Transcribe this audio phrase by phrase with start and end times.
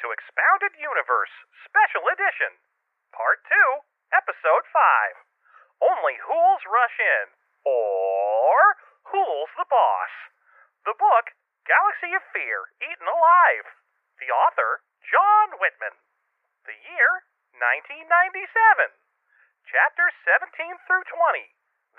[0.00, 1.32] to Expounded Universe,
[1.68, 2.56] Special Edition,
[3.12, 3.84] Part 2,
[4.16, 5.20] Episode 5.
[5.84, 7.36] Only Hooles Rush In,
[7.68, 8.80] or
[9.12, 10.12] Hoole's the Boss.
[10.88, 11.36] The book,
[11.68, 13.68] Galaxy of Fear, Eaten Alive.
[14.24, 15.96] The author, John Whitman.
[16.64, 17.28] The year,
[17.60, 18.96] 1997.
[19.68, 21.44] Chapters 17 through 20.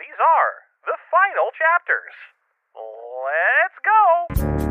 [0.02, 2.18] These are the final chapters.
[2.74, 4.71] Let's go!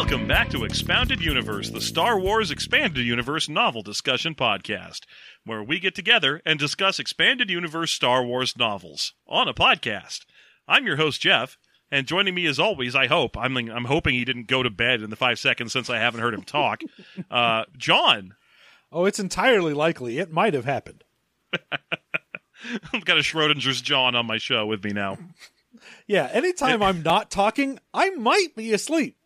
[0.00, 5.00] Welcome back to Expounded Universe, the Star Wars Expanded Universe novel discussion podcast,
[5.44, 10.20] where we get together and discuss Expanded Universe Star Wars novels on a podcast.
[10.66, 11.58] I'm your host Jeff,
[11.90, 15.02] and joining me as always, I hope I'm I'm hoping he didn't go to bed
[15.02, 16.80] in the five seconds since I haven't heard him talk.
[17.30, 18.36] Uh, John,
[18.90, 20.16] Oh, it's entirely likely.
[20.16, 21.04] It might have happened.
[21.52, 25.18] I've got a Schrodinger's John on my show with me now.
[26.06, 29.16] Yeah, anytime I'm not talking, I might be asleep.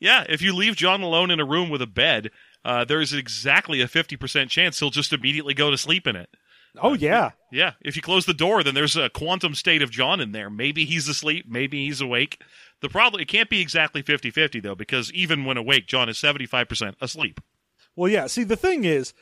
[0.00, 2.30] Yeah, if you leave John alone in a room with a bed,
[2.64, 6.28] uh, there's exactly a 50% chance he'll just immediately go to sleep in it.
[6.80, 7.30] Oh, yeah.
[7.50, 10.50] Yeah, if you close the door, then there's a quantum state of John in there.
[10.50, 12.42] Maybe he's asleep, maybe he's awake.
[12.80, 16.94] The problem it can't be exactly 50-50 though because even when awake, John is 75%
[17.00, 17.40] asleep.
[17.96, 18.26] Well, yeah.
[18.26, 19.12] See, the thing is,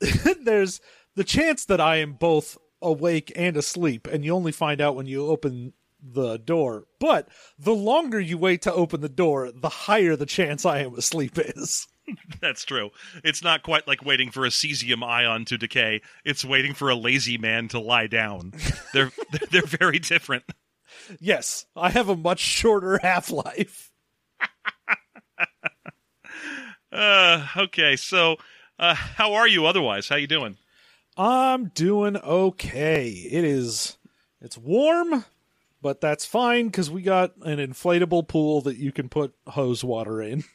[0.42, 0.80] there's
[1.16, 5.06] the chance that I am both awake and asleep, and you only find out when
[5.06, 6.84] you open the door.
[6.98, 10.94] But the longer you wait to open the door, the higher the chance I am
[10.94, 11.86] asleep is.
[12.40, 12.90] That's true.
[13.24, 16.02] It's not quite like waiting for a cesium ion to decay.
[16.24, 18.52] It's waiting for a lazy man to lie down.
[18.92, 19.12] They're
[19.50, 20.44] they're very different.
[21.20, 23.90] Yes, I have a much shorter half life.
[26.92, 28.36] Uh okay, so
[28.78, 30.08] uh how are you otherwise?
[30.08, 30.56] How you doing?
[31.16, 33.08] I'm doing okay.
[33.08, 33.96] It is
[34.40, 35.24] it's warm,
[35.82, 40.22] but that's fine because we got an inflatable pool that you can put hose water
[40.22, 40.44] in.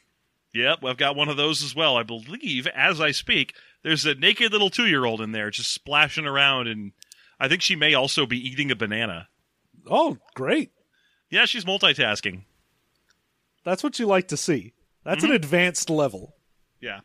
[0.54, 1.98] Yep, I've got one of those as well.
[1.98, 5.70] I believe, as I speak, there's a naked little two year old in there just
[5.70, 6.92] splashing around, and
[7.38, 9.28] I think she may also be eating a banana.
[9.86, 10.70] Oh, great.
[11.28, 12.44] Yeah, she's multitasking.
[13.64, 14.72] That's what you like to see.
[15.04, 16.36] That's an advanced level.
[16.80, 17.00] Yeah.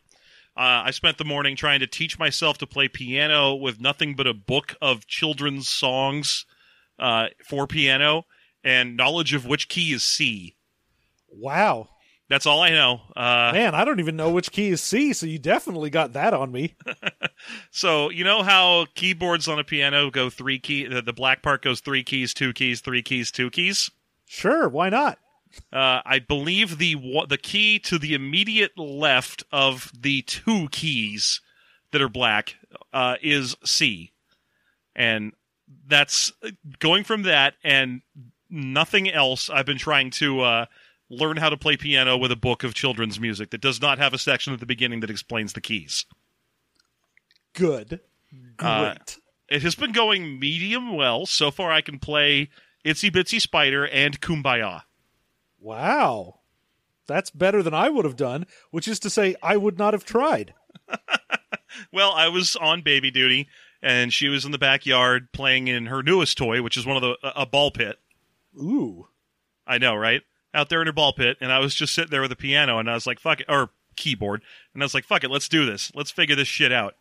[0.56, 4.26] Uh, I spent the morning trying to teach myself to play piano with nothing but
[4.26, 6.46] a book of children's songs
[6.98, 8.24] uh, for piano
[8.64, 10.56] and knowledge of which key is C.
[11.28, 11.88] Wow.
[12.28, 13.00] That's all I know.
[13.14, 16.32] Uh, Man, I don't even know which key is C, so you definitely got that
[16.32, 16.76] on me.
[17.70, 20.86] So you know how keyboards on a piano go three key.
[20.86, 23.90] The, the black part goes three keys, two keys, three keys, two keys.
[24.26, 25.18] Sure, why not?
[25.72, 26.96] Uh, I believe the
[27.28, 31.40] the key to the immediate left of the two keys
[31.90, 32.56] that are black
[32.92, 34.12] uh, is C,
[34.94, 35.32] and
[35.86, 36.32] that's
[36.78, 38.02] going from that and
[38.50, 39.48] nothing else.
[39.50, 40.66] I've been trying to uh,
[41.10, 44.12] learn how to play piano with a book of children's music that does not have
[44.14, 46.06] a section at the beginning that explains the keys.
[47.54, 48.00] Good.
[48.56, 48.60] Great.
[48.68, 48.94] Uh,
[49.48, 51.70] It has been going medium well so far.
[51.70, 52.48] I can play
[52.84, 54.82] Itsy Bitsy Spider and Kumbaya.
[55.60, 56.38] wow.
[57.08, 60.04] That's better than I would have done, which is to say, I would not have
[60.04, 60.54] tried.
[61.90, 63.48] Well, I was on baby duty,
[63.82, 67.02] and she was in the backyard playing in her newest toy, which is one of
[67.02, 67.98] the a a ball pit.
[68.56, 69.08] Ooh.
[69.66, 70.22] I know, right?
[70.54, 72.78] Out there in her ball pit, and I was just sitting there with a piano,
[72.78, 74.42] and I was like, "Fuck it," or keyboard,
[74.74, 75.90] and I was like, "Fuck it, let's do this.
[75.94, 76.96] Let's figure this shit out."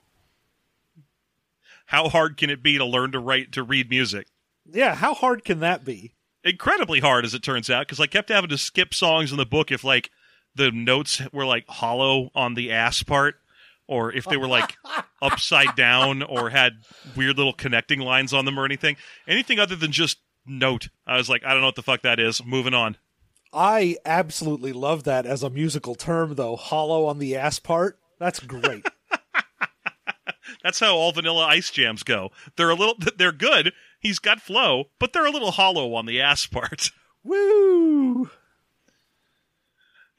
[1.88, 4.28] How hard can it be to learn to write to read music?
[4.66, 6.14] Yeah, how hard can that be?
[6.44, 9.46] incredibly hard as it turns out because I kept having to skip songs in the
[9.46, 10.10] book if like
[10.56, 13.36] the notes were like hollow on the ass part
[13.92, 14.78] or if they were like
[15.22, 16.78] upside down or had
[17.16, 18.96] weird little connecting lines on them or anything.
[19.28, 20.88] Anything other than just note.
[21.06, 22.44] I was like, I don't know what the fuck that is.
[22.44, 22.98] Moving on.
[23.54, 26.56] I absolutely love that as a musical term, though.
[26.56, 28.00] Hollow on the ass part.
[28.18, 28.86] That's great.
[30.64, 32.30] That's how all vanilla ice jams go.
[32.56, 33.74] They're a little they're good.
[34.00, 36.92] He's got flow, but they're a little hollow on the ass part.
[37.24, 38.30] Woo!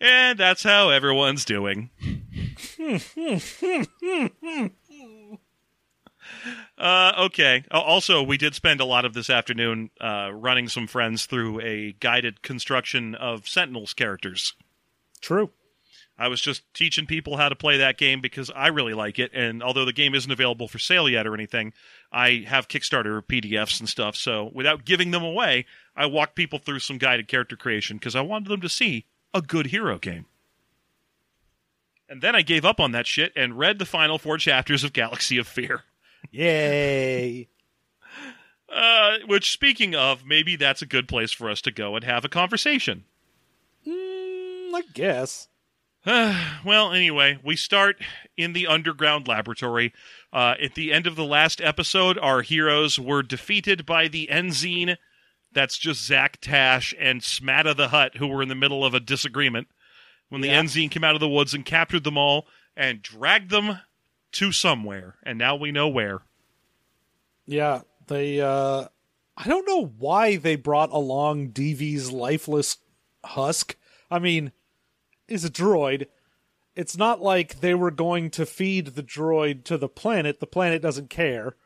[0.00, 1.90] And that's how everyone's doing.
[6.78, 7.64] uh, okay.
[7.70, 11.92] Also, we did spend a lot of this afternoon uh, running some friends through a
[12.00, 14.54] guided construction of Sentinels characters.
[15.20, 15.50] True.
[16.18, 19.32] I was just teaching people how to play that game because I really like it.
[19.34, 21.72] And although the game isn't available for sale yet or anything,
[22.12, 24.14] I have Kickstarter PDFs and stuff.
[24.14, 25.66] So without giving them away,
[25.96, 29.40] I walked people through some guided character creation because I wanted them to see a
[29.40, 30.26] good hero game.
[32.12, 34.92] And then I gave up on that shit and read the final four chapters of
[34.92, 35.80] Galaxy of Fear.
[36.30, 37.48] Yay!
[38.74, 42.24] Uh, which, speaking of, maybe that's a good place for us to go and have
[42.24, 43.04] a conversation.
[43.86, 45.48] Mm, I guess.
[46.06, 47.96] well, anyway, we start
[48.34, 49.92] in the underground laboratory.
[50.32, 54.96] Uh, at the end of the last episode, our heroes were defeated by the Enzine.
[55.52, 59.00] That's just Zak Tash and Smada the Hutt, who were in the middle of a
[59.00, 59.68] disagreement.
[60.32, 60.62] When the Yeah.
[60.62, 63.80] Enzine came out of the woods and captured them all and dragged them
[64.32, 65.16] to somewhere.
[65.22, 66.22] And now we know where.
[67.44, 68.86] Yeah, they uh
[69.36, 72.78] I don't know why they brought along Deevee's lifeless
[73.22, 73.76] husk.
[74.10, 74.52] I mean,
[75.28, 76.06] is a droid.
[76.74, 80.40] It's not like they were going to feed the droid to the planet.
[80.40, 81.56] The planet doesn't care.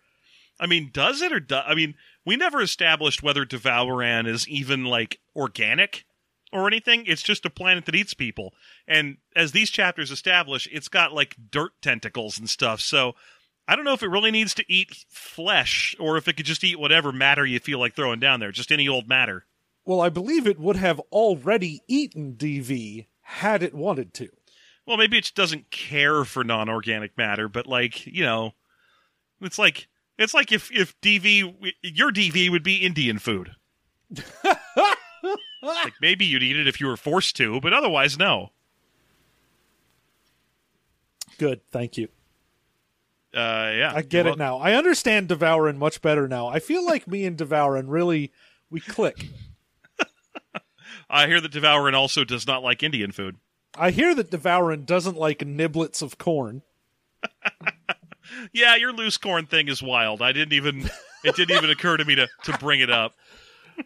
[0.59, 4.85] I mean, does it or do- I mean, we never established whether D'vouran is even
[4.87, 6.05] like organic
[6.53, 7.05] or anything.
[7.07, 8.55] It's just a planet that eats people.
[8.87, 12.81] And as these chapters establish, it's got like dirt tentacles and stuff.
[12.81, 13.15] So
[13.69, 16.65] I don't know if it really needs to eat flesh or if it could just
[16.65, 19.45] eat whatever matter you feel like throwing down there, just any old matter.
[19.85, 24.29] Well, I believe it would have already eaten Deevee had it wanted to.
[24.87, 28.53] Well, maybe it doesn't care for non-organic matter, but like, you know,
[29.41, 33.51] it's like it's like if if Deevee your Deevee would be Indian food.
[35.63, 38.51] like maybe you'd eat it if you were forced to, but otherwise no.
[41.39, 42.09] Good, thank you.
[43.35, 43.93] Uh yeah.
[43.95, 44.59] I get it now.
[44.59, 46.49] I understand D'vouran much better now.
[46.49, 48.33] I feel like me and D'vouran really
[48.71, 49.29] we click.
[51.11, 53.37] I hear that D'vouran also does not like Indian food.
[53.79, 56.63] I hear that D'vouran doesn't like niblets of corn.
[58.53, 60.23] Yeah, your loose corn thing is wild.
[60.23, 60.91] I didn't even
[61.25, 63.15] it didn't even occur to me to to bring it up.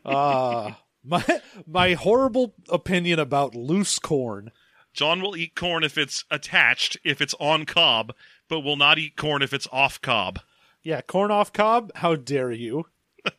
[0.05, 0.73] Uh
[1.05, 1.25] my
[1.67, 4.51] my horrible opinion about loose corn.
[4.93, 8.13] John will eat corn if it's attached, if it's on cob,
[8.49, 10.41] but will not eat corn if it's off cob.
[10.83, 11.93] Yeah, corn off cob.
[11.97, 12.87] How dare you?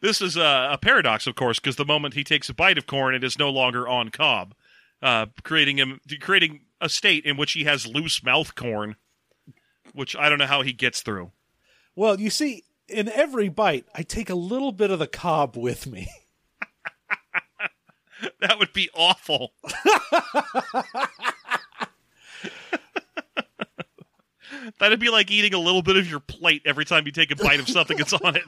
[0.00, 2.86] This is a, a paradox, of course, because the moment he takes a bite of
[2.86, 4.54] corn, it is no longer on cob,
[5.02, 8.96] uh, creating him creating a state in which he has loose mouth corn,
[9.92, 11.32] which I don't know how he gets through.
[11.94, 15.86] Well, you see, in every bite, I take a little bit of the cob with
[15.86, 16.08] me.
[18.40, 19.52] That would be awful.
[24.78, 27.36] That'd be like eating a little bit of your plate every time you take a
[27.36, 28.42] bite of something that's on it.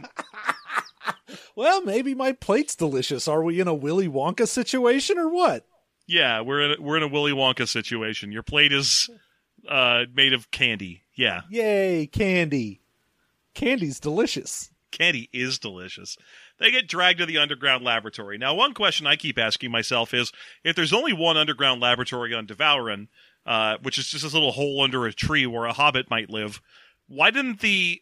[1.54, 3.28] Well, maybe my plate's delicious.
[3.28, 5.66] Are we in a Willy Wonka situation or what?
[6.06, 8.32] Yeah, we're in a, we're in a Willy Wonka situation.
[8.32, 9.10] Your plate is
[9.68, 11.02] uh, made of candy.
[11.14, 12.80] Yeah, Yay, candy.
[13.54, 14.70] Candy's delicious.
[14.90, 16.16] candy is delicious.
[16.58, 18.38] They get dragged to the underground laboratory.
[18.38, 20.32] Now, one question I keep asking myself is
[20.64, 23.08] if there's only one underground laboratory on D'vouran,
[23.44, 26.60] uh, which is just this little hole under a tree where a hobbit might live,
[27.08, 28.00] why didn't the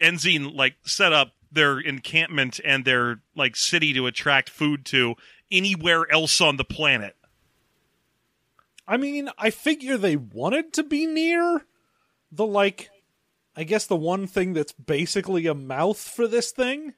[0.00, 5.14] Enzine like set up their encampment and their like city to attract food to
[5.50, 7.16] anywhere else on the planet?
[8.86, 11.64] I mean, I figure they wanted to be near
[12.30, 12.90] the, like,
[13.56, 16.94] I guess the one thing that's basically a mouth for this thing.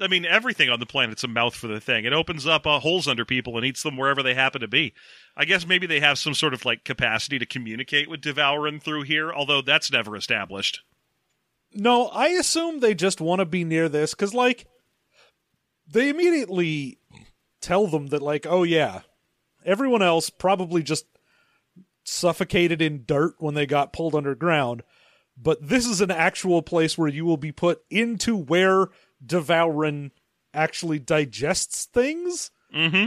[0.00, 2.04] I mean, everything on the planet's a mouth for the thing.
[2.04, 4.94] It opens up uh, holes under people and eats them wherever they happen to be.
[5.36, 9.02] I guess maybe they have some sort of like capacity to communicate with D'vouran through
[9.02, 10.82] here, although that's never established.
[11.74, 14.66] No, I assume they just want to be near this because, like,
[15.86, 16.98] they immediately
[17.60, 19.00] tell them that, like, oh yeah,
[19.64, 21.06] everyone else probably just
[22.04, 24.82] suffocated in dirt when they got pulled underground,
[25.40, 28.88] but this is an actual place where you will be put into where
[29.24, 30.12] D'vouran
[30.52, 32.50] actually digests things.
[32.74, 33.06] Mm-hmm.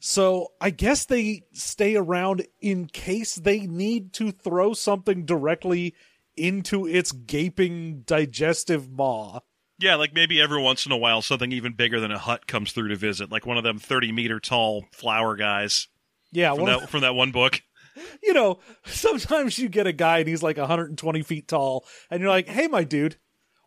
[0.00, 5.94] So I guess they stay around in case they need to throw something directly
[6.36, 9.40] into its gaping digestive maw.
[9.78, 12.72] Yeah, like maybe every once in a while something even bigger than a Hutt comes
[12.72, 15.88] through to visit, like one of them thirty meter tall flower guys
[16.32, 17.62] Yeah, from that from that one book.
[18.22, 22.30] You know, sometimes you get a guy and he's like 120 feet tall, and you're
[22.30, 23.16] like, "Hey, my dude,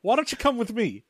[0.02, 1.04] why don't you come with me?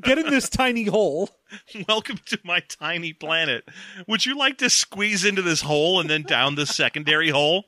[0.00, 1.30] Get in this tiny hole."
[1.88, 3.64] Welcome to my tiny planet.
[4.08, 7.64] Would you like to squeeze into this hole and then down this secondary hole?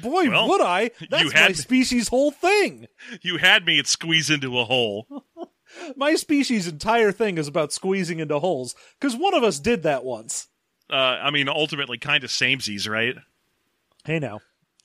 [0.00, 0.90] Boy, Well, would I!
[1.10, 2.86] That's you had- my species' whole thing.
[3.22, 5.06] You had me at squeeze into a hole.
[5.96, 10.04] My species' entire thing is about squeezing into holes because one of us did that
[10.04, 10.48] once.
[10.90, 13.14] Uh, I mean, ultimately, kind of samesies, right?
[14.04, 14.40] Hey, now,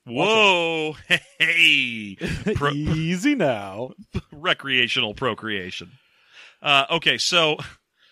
[0.07, 0.95] Whoa,
[1.39, 2.17] hey,
[2.55, 3.91] Pro- easy now.
[4.31, 5.91] recreational procreation.
[6.61, 7.57] Uh, okay, so,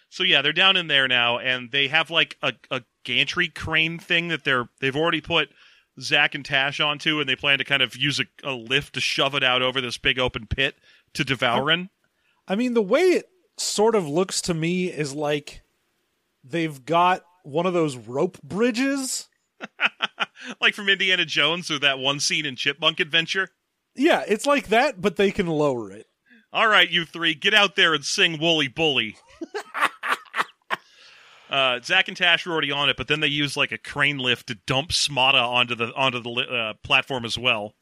[0.10, 3.98] so yeah, they're down in there now, and they have like a, a gantry crane
[3.98, 5.50] thing that they're they've already put
[6.00, 9.02] Zak and Tash onto, and they plan to kind of use a, a lift to
[9.02, 10.76] shove it out over this big open pit
[11.14, 11.90] to D'vouran.
[12.48, 15.62] I mean, the way it sort of looks to me is like
[16.44, 19.30] they've got one of those rope bridges.
[20.62, 23.50] like from Indiana Jones or that one scene in Chipmunk Adventure.
[23.96, 26.08] Yeah, it's like that, but they can lower it.
[26.52, 29.18] All right, you three, get out there and sing Wooly Bully.
[31.50, 34.18] uh, Zak and Tash were already on it, but then they used like a crane
[34.18, 37.74] lift to dump Smada onto the onto the uh, platform as well.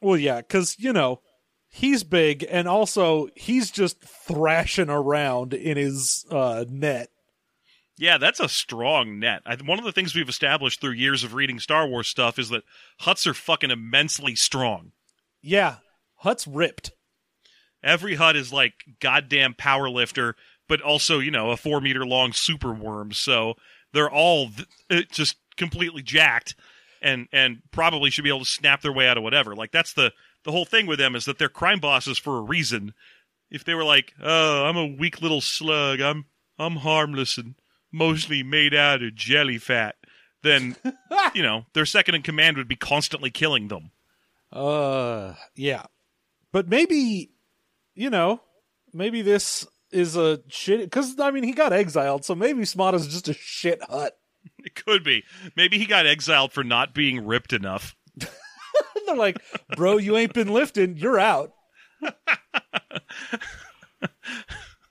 [0.00, 1.20] Well, yeah, because, you know,
[1.68, 7.08] he's big, and also he's just thrashing around in his uh, net.
[7.98, 9.42] Yeah, that's a strong net.
[9.44, 12.48] I, one of the things we've established through years of reading Star Wars stuff is
[12.50, 12.62] that
[13.02, 14.92] Hutts are fucking immensely strong.
[15.42, 15.76] Yeah,
[16.16, 16.92] Hutt's ripped.
[17.82, 20.36] Every Hutt is like goddamn power lifter,
[20.68, 23.12] but also you know a four meter long super worm.
[23.12, 23.54] So
[23.92, 26.54] they're all th- uh, just completely jacked,
[27.02, 29.56] and and probably should be able to snap their way out of whatever.
[29.56, 30.12] Like that's the
[30.44, 32.94] the whole thing with them is that they're crime bosses for a reason.
[33.50, 36.26] If they were like, oh, I'm a weak little slug, I'm
[36.58, 37.54] I'm harmless and
[37.92, 39.96] mostly made out of jelly fat,
[40.42, 40.76] then
[41.34, 43.90] you know their second in command would be constantly killing them.
[44.52, 45.84] Uh, yeah.
[46.52, 47.30] But maybe,
[47.94, 48.40] you know,
[48.92, 50.80] maybe this is a shit.
[50.80, 54.14] Because, I mean, he got exiled, so maybe Smada's just a shit Hutt.
[54.64, 55.24] It could be.
[55.56, 57.94] Maybe he got exiled for not being ripped enough.
[59.06, 59.40] They're like,
[59.76, 60.96] bro, you ain't been lifting.
[60.96, 61.52] You're out.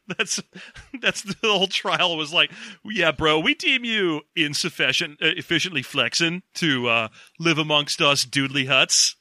[0.07, 0.41] That's
[1.01, 2.51] that's the whole trial was like,
[2.85, 7.07] yeah, bro, we deem you insufficient, uh, efficiently flexing to uh,
[7.39, 9.15] live amongst us doodly Hutts.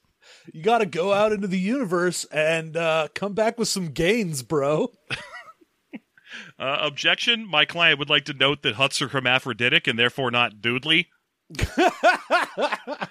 [0.53, 4.43] You got to go out into the universe and uh, come back with some gains,
[4.43, 4.93] bro.
[6.59, 10.57] Uh, objection: My client would like to note that Hutts are hermaphroditic and therefore not
[10.57, 11.07] doodly.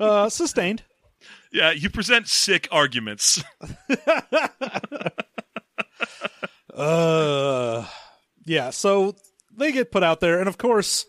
[0.00, 0.82] Uh, sustained.
[1.52, 3.42] Yeah, you present sick arguments.
[6.74, 7.86] Uh,
[8.44, 8.70] yeah.
[8.70, 9.14] So
[9.56, 11.06] they get put out there, and of course,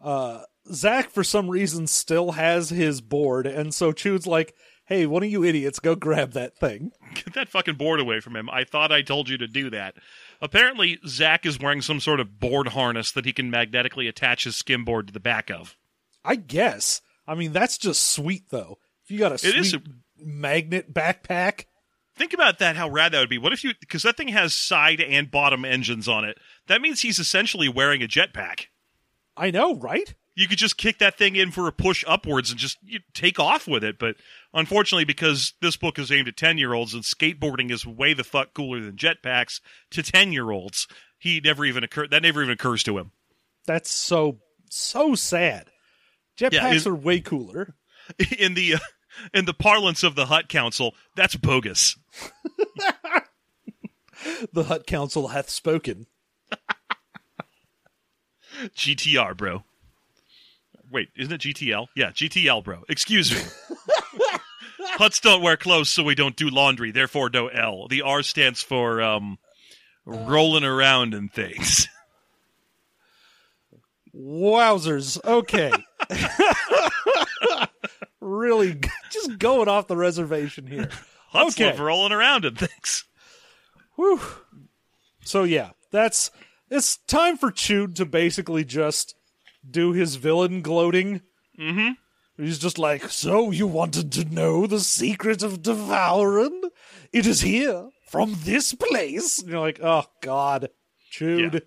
[0.00, 4.54] uh, Zak for some reason still has his board, and so Chood's like,
[4.86, 8.36] "Hey, one of you idiots, go grab that thing." Get that fucking board away from
[8.36, 8.48] him.
[8.48, 9.94] I thought I told you to do that.
[10.40, 14.56] Apparently, Zak is wearing some sort of board harness that he can magnetically attach his
[14.56, 15.76] skimboard to the back of.
[16.24, 17.00] I guess.
[17.26, 18.78] I mean, that's just sweet though.
[19.04, 19.82] If you got a sweet is a-
[20.18, 21.64] magnet backpack,
[22.20, 23.38] Think about that, how rad that would be.
[23.38, 26.36] What if you, because that thing has side and bottom engines on it.
[26.66, 28.66] That means he's essentially wearing a jetpack.
[29.38, 30.14] I know, right?
[30.34, 33.40] You could just kick that thing in for a push upwards and just you, take
[33.40, 33.98] off with it.
[33.98, 34.16] But
[34.52, 38.22] unfortunately, because this book is aimed at 10 year olds and skateboarding is way the
[38.22, 39.62] fuck cooler than jetpacks
[39.92, 43.12] to 10 year olds, he never even occur, that never even occurs to him.
[43.66, 45.70] That's so so sad.
[46.38, 47.76] Jetpacks Yeah, are way cooler.
[48.38, 48.78] In the, uh,
[49.34, 51.96] in the parlance of the Hutt Council, that's bogus.
[54.52, 56.06] The Hutt Council hath spoken.
[58.76, 59.64] GTR, bro.
[60.90, 61.86] Wait, isn't it GTL?
[61.94, 62.82] Yeah, GTL, bro.
[62.88, 63.40] Excuse me.
[64.98, 66.90] Hutts don't wear clothes, so we don't do laundry.
[66.90, 67.86] Therefore, no L.
[67.88, 69.38] The R stands for um,
[70.04, 71.88] rolling around and things.
[74.14, 75.22] Wowzers.
[75.24, 75.72] Okay.
[78.20, 78.78] Really
[79.10, 80.88] just going off the reservation here.
[81.34, 81.66] Hutts Okay.
[81.70, 83.04] love rolling around and things.
[83.96, 84.20] Whew.
[85.24, 86.30] So yeah, that's
[86.70, 89.14] it's time for Chood to basically just
[89.68, 91.20] do his villain gloating.
[91.58, 91.96] Mhm.
[92.36, 96.62] He's just like, so you wanted to know the secret of D'vouran?
[97.12, 99.40] It is here from this place.
[99.40, 100.70] And you're like, oh god,
[101.10, 101.60] Chood, Yeah.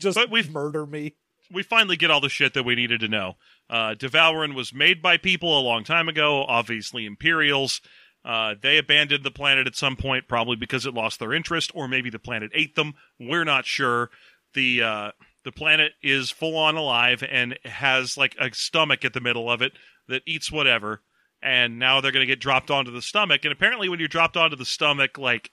[0.00, 1.14] just But we've- murder me.
[1.52, 3.36] We finally get all the shit that we needed to know.
[3.68, 7.80] Uh, D'vouran was made by people a long time ago, obviously Imperials.
[8.24, 11.86] Uh, they abandoned the planet at some point, probably because it lost their interest, or
[11.86, 12.94] maybe the planet ate them.
[13.20, 14.10] We're not sure.
[14.54, 15.10] The uh,
[15.44, 19.62] the planet is full on alive and has like a stomach at the middle of
[19.62, 19.72] it
[20.08, 21.02] that eats whatever.
[21.40, 23.44] And now they're going to get dropped onto the stomach.
[23.44, 25.52] And apparently, when you're dropped onto the stomach, like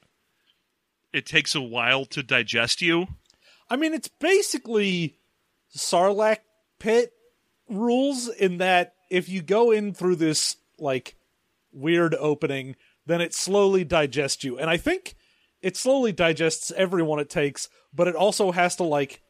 [1.13, 3.05] it takes a while to digest you.
[3.69, 5.19] I mean, it's basically
[5.75, 6.39] Sarlacc
[6.79, 7.13] pit
[7.69, 11.15] rules in that if you go in through this like
[11.71, 12.75] weird opening,
[13.05, 14.57] then it slowly digests you.
[14.57, 15.15] And I think
[15.61, 19.21] it slowly digests everyone it takes, but it also has to like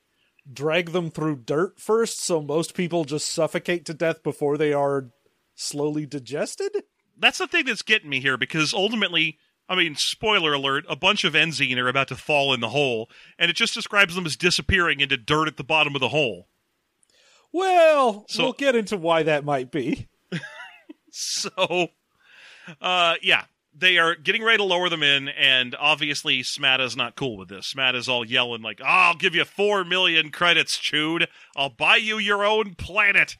[0.52, 5.10] drag them through dirt first, so most people just suffocate to death before they are
[5.56, 6.84] slowly digested.
[7.18, 9.38] that's the thing that's getting me here because ultimately,
[9.70, 13.10] I mean, spoiler alert, a bunch of Enzine are about to fall in the hole,
[13.39, 16.48] and it just describes them as disappearing into dirt at the bottom of the hole.
[17.51, 20.08] Well, So- we'll get into why that might be.
[21.12, 21.88] so,
[22.82, 27.38] uh, yeah, they are getting ready to lower them in, and obviously Smada's not cool
[27.38, 27.72] with this.
[27.74, 31.27] Smada's all yelling like, oh, "I'll give you four million credits, Chood.
[31.55, 33.38] I'll buy you your own planet."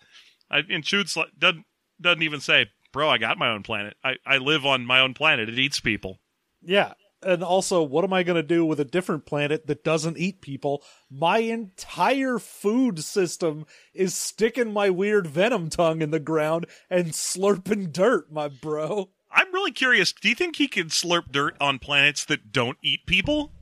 [0.50, 1.66] I, and Chood's like, doesn't
[2.02, 3.98] doesn't even say, "Bro, I got my own planet.
[4.04, 5.50] I I live on my own planet.
[5.50, 6.22] It eats people."
[6.62, 6.94] Yeah.
[7.26, 10.42] And also, what am I going to do with a different planet that doesn't eat
[10.42, 10.84] people?
[11.10, 17.94] My entire food system is sticking my weird venom tongue in the ground and slurping
[17.94, 19.10] dirt, my bro.
[19.32, 20.12] I'm really curious.
[20.12, 23.54] Do you think he can slurp dirt on planets that don't eat people?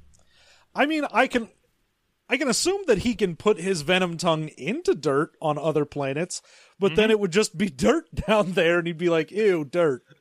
[0.73, 1.49] I mean, I can
[2.31, 6.41] I can assume that he can put his venom tongue into dirt on other planets,
[6.79, 7.11] but then mm-hmm.
[7.11, 10.03] it would just be dirt down there and he'd be like, "Ew, dirt."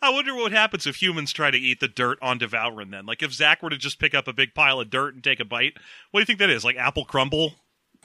[0.00, 3.04] I wonder what happens if humans try to eat the dirt on D'vouran then.
[3.04, 5.40] Like if Zak were to just pick up a big pile of dirt and take
[5.40, 5.72] a bite,
[6.12, 6.64] what do you think that is?
[6.64, 7.54] Like apple crumble?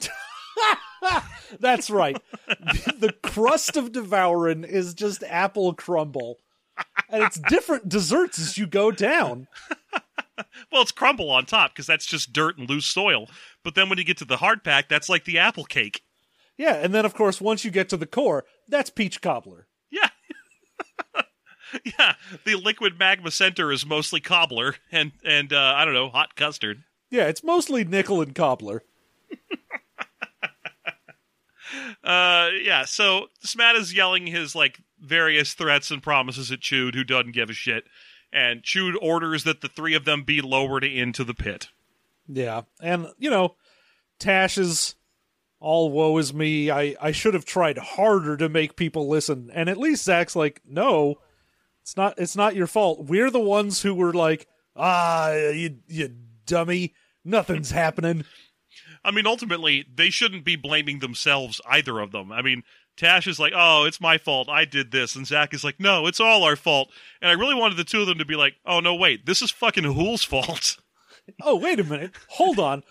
[1.60, 2.20] That's right.
[2.48, 6.38] the crust of D'vouran is just apple crumble.
[7.08, 9.46] And it's different desserts as you go down.
[10.70, 13.28] Well, it's crumble on top because that's just dirt and loose soil.
[13.62, 16.02] But then when you get to the hard pack, that's like the apple cake.
[16.56, 19.66] Yeah, and then of course once you get to the core, that's peach cobbler.
[19.90, 20.08] Yeah.
[21.84, 26.36] yeah, the liquid magma center is mostly cobbler and and uh, I don't know, hot
[26.36, 26.84] custard.
[27.10, 28.82] Yeah, it's mostly nickel and cobbler.
[32.04, 32.84] Uh, yeah.
[32.84, 37.50] So Smat is yelling his like various threats and promises at Chood, who doesn't give
[37.50, 37.84] a shit,
[38.32, 41.68] and Chood orders that the three of them be lowered into the pit.
[42.26, 43.56] Yeah, and you know,
[44.18, 44.94] Tash is
[45.60, 46.70] all woe is me.
[46.70, 49.50] I I should have tried harder to make people listen.
[49.52, 51.16] And at least Zak's like, no,
[51.82, 52.14] it's not.
[52.18, 53.04] It's not your fault.
[53.04, 56.14] We're the ones who were like, ah, you you
[56.46, 58.24] dummy, nothing's happening.
[59.04, 62.30] I mean, ultimately, they shouldn't be blaming themselves, either of them.
[62.30, 62.62] I mean,
[62.96, 64.48] Tash is like, oh, it's my fault.
[64.48, 65.16] I did this.
[65.16, 66.90] And Zak is like, no, it's all our fault.
[67.20, 69.42] And I really wanted the two of them to be like, oh, no, wait, this
[69.42, 70.76] is fucking Hoole's fault.
[71.40, 72.82] Oh, wait a minute, hold on.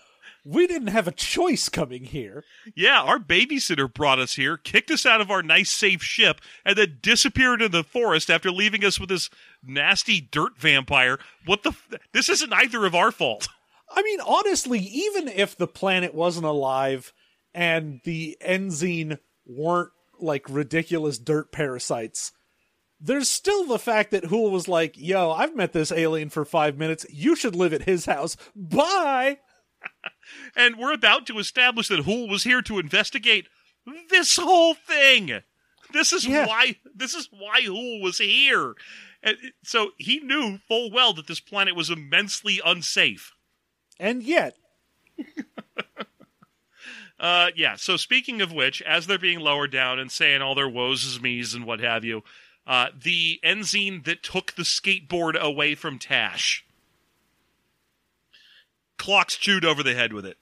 [0.42, 2.44] We didn't have a choice coming here.
[2.74, 6.78] yeah, our babysitter brought us here, kicked us out of our nice, safe ship, and
[6.78, 9.28] then disappeared in the forest after leaving us with this
[9.62, 11.18] nasty dirt vampire.
[11.44, 11.70] What the?
[11.70, 13.48] F- this isn't either of our fault.
[13.94, 17.12] I mean, honestly, even if the planet wasn't alive
[17.54, 22.32] and the Enzine weren't like ridiculous dirt parasites,
[23.00, 26.78] there's still the fact that Hoole was like, yo, I've met this alien for five
[26.78, 27.04] minutes.
[27.10, 28.36] You should live at his house.
[28.54, 29.38] Bye.
[30.54, 33.48] And we're about to establish that Hoole was here to investigate
[34.08, 35.40] this whole thing.
[35.92, 36.46] This is Yeah.
[36.46, 38.74] why this is why Hoole was here.
[39.22, 43.32] And so he knew full well that this planet was immensely unsafe.
[43.98, 44.54] And yet,
[47.22, 47.76] Uh, yeah.
[47.76, 51.22] So speaking of which, as they're being lowered down and saying all their woes is
[51.22, 52.24] me's and what have you,
[52.66, 56.64] uh, the Enzine that took the skateboard away from Tash
[58.98, 60.36] clocks Chood over the head with it.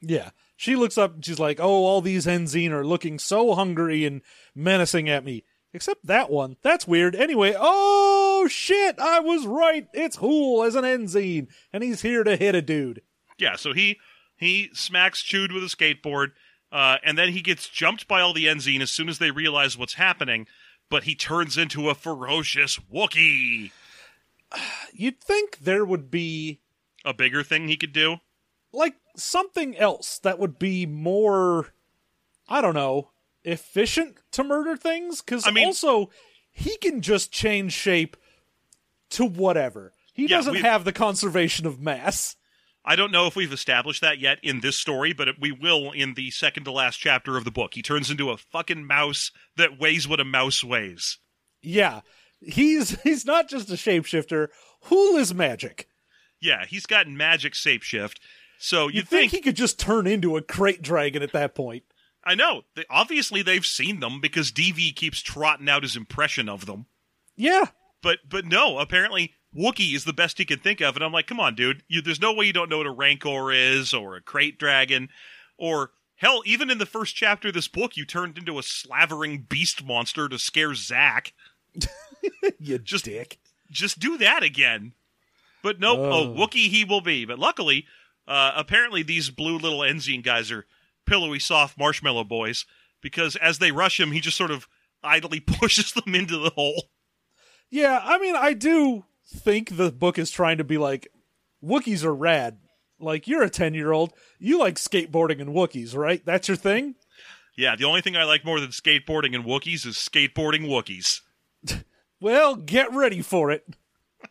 [0.00, 4.04] yeah, she looks up and she's like, oh, all these Enzine are looking so hungry
[4.04, 4.22] and
[4.54, 5.44] menacing at me.
[5.74, 6.56] Except that one.
[6.62, 7.14] That's weird.
[7.14, 9.86] Anyway, oh shit, I was right.
[9.92, 13.02] It's Hoole as an Enzine, and he's here to hit a dude.
[13.36, 13.56] Yeah.
[13.56, 13.98] So he
[14.36, 16.32] he smacks Chood with a skateboard,
[16.72, 19.76] uh, and then he gets jumped by all the Enzine as soon as they realize
[19.78, 20.46] what's happening.
[20.88, 23.70] But he turns into a ferocious Wookiee.
[24.92, 26.60] You'd think there would be
[27.04, 28.18] A bigger thing he could do.
[28.72, 31.72] like something else that would be more
[32.48, 33.10] I don't know,
[33.44, 36.10] efficient to murder things cuz I mean- also
[36.52, 38.16] he can just change shape
[39.10, 39.92] to whatever.
[40.14, 42.36] He Yeah, doesn't have the conservation of mass.
[42.86, 45.90] I don't know if we've established that yet in this story, but it, we will
[45.90, 47.74] in the second to last chapter of the book.
[47.74, 51.18] He turns into a fucking mouse that weighs what a mouse weighs.
[51.62, 52.02] Yeah.
[52.40, 54.48] He's he's not just a shapeshifter.
[54.82, 55.88] Hoole is magic.
[56.40, 58.18] Yeah, he's got magic shapeshift.
[58.58, 61.82] So you You'd think he could just turn into a krayt dragon at that point.
[62.24, 62.62] I know.
[62.74, 66.86] They, obviously, they've seen them because Deevee keeps trotting out his impression of them.
[67.36, 67.66] Yeah.
[68.02, 71.26] But but no, apparently Wookiee is the best he can think of, and I'm like,
[71.26, 71.82] come on, dude.
[71.88, 75.08] You, there's no way you don't know what a Rancor is, or a Krayt Dragon,
[75.56, 79.46] or hell, even in the first chapter of this book, you turned into a slavering
[79.48, 81.32] beast monster to scare Zak.
[82.58, 83.38] You Just- dick.
[83.70, 84.92] Just do that again.
[85.62, 86.12] But nope, Oh.
[86.12, 87.24] oh, Wookiee he will be.
[87.24, 87.86] But luckily,
[88.28, 90.66] uh, apparently these blue little Enzine guys are
[91.04, 92.64] pillowy, soft marshmallow boys
[93.00, 94.68] because as they rush him, he just sort of
[95.02, 96.84] idly pushes them into the hole.
[97.70, 101.08] Yeah, I mean, I do think the book is trying to be like,
[101.62, 102.58] Wookiees are rad.
[102.98, 104.12] Like, you're a 10 year old.
[104.38, 106.24] You like skateboarding and Wookiees, right?
[106.24, 106.94] That's your thing?
[107.56, 111.20] Yeah, the only thing I like more than skateboarding and Wookiees is skateboarding Wookiees.
[112.18, 113.76] Well, get ready for it.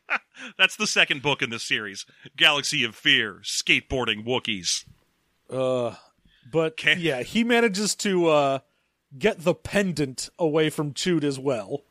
[0.58, 2.04] That's the second book in this series.
[2.36, 4.86] Galaxy of Fear, skateboarding Wookiees.
[5.52, 5.96] Uh,
[6.52, 6.96] but Okay.
[6.98, 8.60] yeah, he manages to uh
[9.20, 11.84] get the pendant away from Chood as well.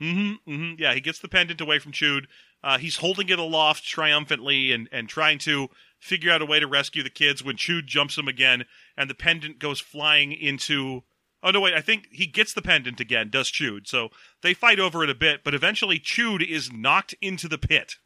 [0.00, 0.74] Mm-hmm, mm-hmm.
[0.78, 2.26] Yeah, he gets the pendant away from Chood.
[2.62, 6.66] Uh, he's holding it aloft triumphantly and, and trying to figure out a way to
[6.66, 8.64] rescue the kids when Chood jumps him again,
[8.96, 11.02] and the pendant goes flying into.
[11.42, 11.74] Oh no, wait!
[11.74, 13.30] I think he gets the pendant again.
[13.30, 13.86] Does Chood?
[13.86, 14.08] So
[14.42, 17.96] they fight over it a bit, but eventually Chood is knocked into the pit.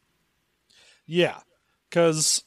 [1.06, 1.38] Yeah,
[1.88, 2.44] because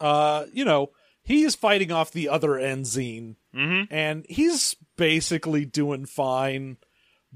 [0.00, 0.90] uh, you know
[1.22, 3.94] he's fighting off the other Enzine, Mm-hmm.
[3.94, 6.78] and he's basically doing fine.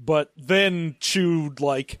[0.03, 1.99] But then Chood like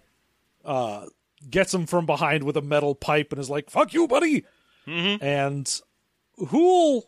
[0.63, 1.05] uh
[1.49, 4.45] gets him from behind with a metal pipe and is like, "Fuck you, buddy!"
[4.87, 5.23] Mm-hmm.
[5.23, 5.81] And
[6.49, 7.05] Hoole,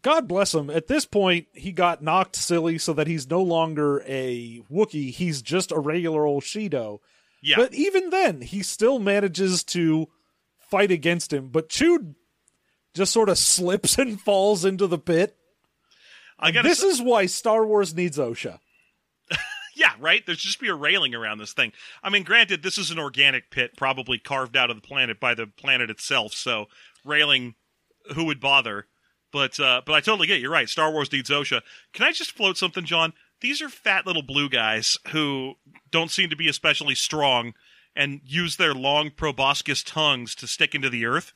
[0.00, 4.02] God bless him, at this point he got knocked silly so that he's no longer
[4.06, 5.10] a Wookiee.
[5.10, 7.00] He's just a regular old Shi'ido.
[7.42, 7.56] Yeah.
[7.56, 10.08] But even then, he still manages to
[10.58, 11.48] fight against him.
[11.48, 12.14] But Chood
[12.94, 15.36] just sort of slips and falls into the pit.
[16.38, 18.58] I gotta This is why Star Wars needs OSHA.
[19.74, 20.24] Yeah, right?
[20.24, 21.72] There's just be a railing around this thing.
[22.02, 25.34] I mean, granted, this is an organic pit, probably carved out of the planet by
[25.34, 26.66] the planet itself, so
[27.04, 27.54] railing,
[28.14, 28.86] who would bother?
[29.32, 30.40] But uh, but I totally get it.
[30.42, 30.68] You're right.
[30.68, 31.62] Star Wars needs OSHA.
[31.94, 33.14] Can I just float something, John?
[33.40, 35.54] These are fat little blue guys who
[35.90, 37.54] don't seem to be especially strong
[37.96, 41.32] and use their long proboscis tongues to stick into the earth.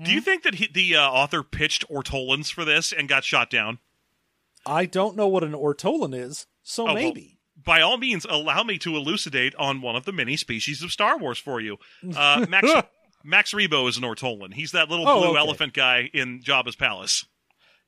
[0.00, 3.50] Do you think that he, the uh, author pitched ortolans for this and got shot
[3.50, 3.78] down?
[4.64, 7.37] I don't know what an Ortolan is, so Oh, well, maybe.
[7.68, 11.18] By all means, allow me to elucidate on one of the many species of Star
[11.18, 11.76] Wars for you.
[12.16, 12.66] Uh, Max
[13.24, 14.54] Max Rebo is an Ortolan.
[14.54, 15.38] He's that little Oh, blue okay.
[15.38, 17.26] elephant guy in Jabba's palace.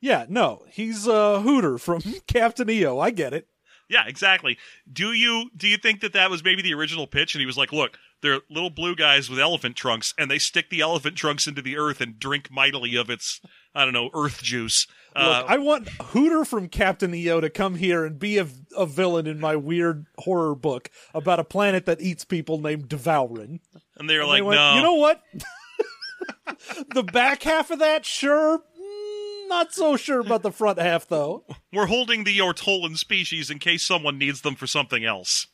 [0.01, 2.99] Yeah, no, he's a Hooter from Captain EO.
[2.99, 3.49] I get it.
[3.89, 4.57] Yeah, exactly.
[4.93, 7.35] Do you do you think that that was maybe the original pitch?
[7.35, 10.71] And he was like, "Look, they're little blue guys with elephant trunks, and they stick
[10.71, 13.41] the elephant trunks into the earth and drink mightily of its,
[13.75, 18.05] I don't know, earth juice." Uh, I want Hooter from Captain EO to come here
[18.05, 22.25] and be a, a villain in my weird horror book about a planet that eats
[22.25, 23.59] people named D'vouran.
[23.97, 25.23] and they were And like, they went, "No, You know what?
[26.95, 28.59] the back half of that, sure.
[28.59, 31.45] Mm, Not so sure about the front half, though.
[31.73, 35.49] we're holding the Ortolan species in case someone needs them for something else."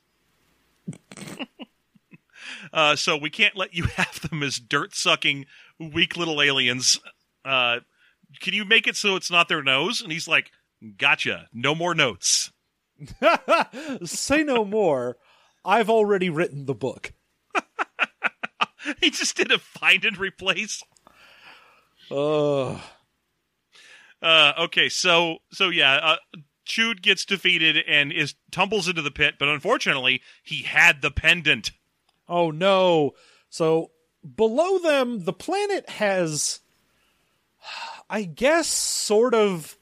[2.72, 5.46] uh, so we can't let you have them as dirt sucking,
[5.78, 6.98] weak little aliens.
[7.44, 7.80] Uh,
[8.40, 10.00] can you make it so it's not their nose?
[10.00, 10.50] And he's like,
[10.98, 11.48] "Gotcha.
[11.52, 12.52] No more notes."
[14.04, 15.16] Say no more.
[15.64, 17.12] I've already written the book.
[19.00, 20.82] he just did a find and replace.
[22.10, 22.78] Uh,
[24.22, 26.16] Uh, okay, so so yeah, uh,
[26.64, 31.72] Chood gets defeated and is tumbles into the pit, but unfortunately, he had the pendant.
[32.28, 33.12] oh no.
[33.50, 33.90] So
[34.36, 36.60] below them, the planet has,
[38.08, 39.76] I guess, sort of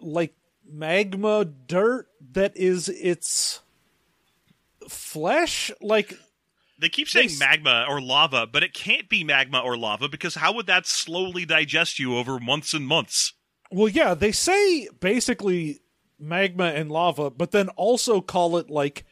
[0.00, 0.34] like
[0.68, 3.60] magma dirt that is its
[4.88, 5.70] flesh.
[5.80, 6.14] Like,
[6.78, 10.36] They keep saying This- magma or lava, but it can't be magma or lava because
[10.36, 13.34] how would that slowly digest you over months and months?
[13.72, 15.80] well, yeah, they say basically
[16.18, 19.04] magma and lava, but then also call it like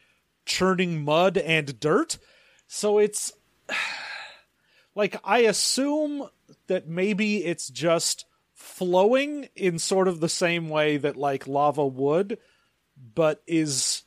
[0.46, 2.18] churning mud and dirt.
[2.66, 3.32] So it's
[4.94, 6.28] like I assume
[6.66, 12.38] that maybe it's just flowing in sort of the same way that like lava would,
[13.14, 14.02] but is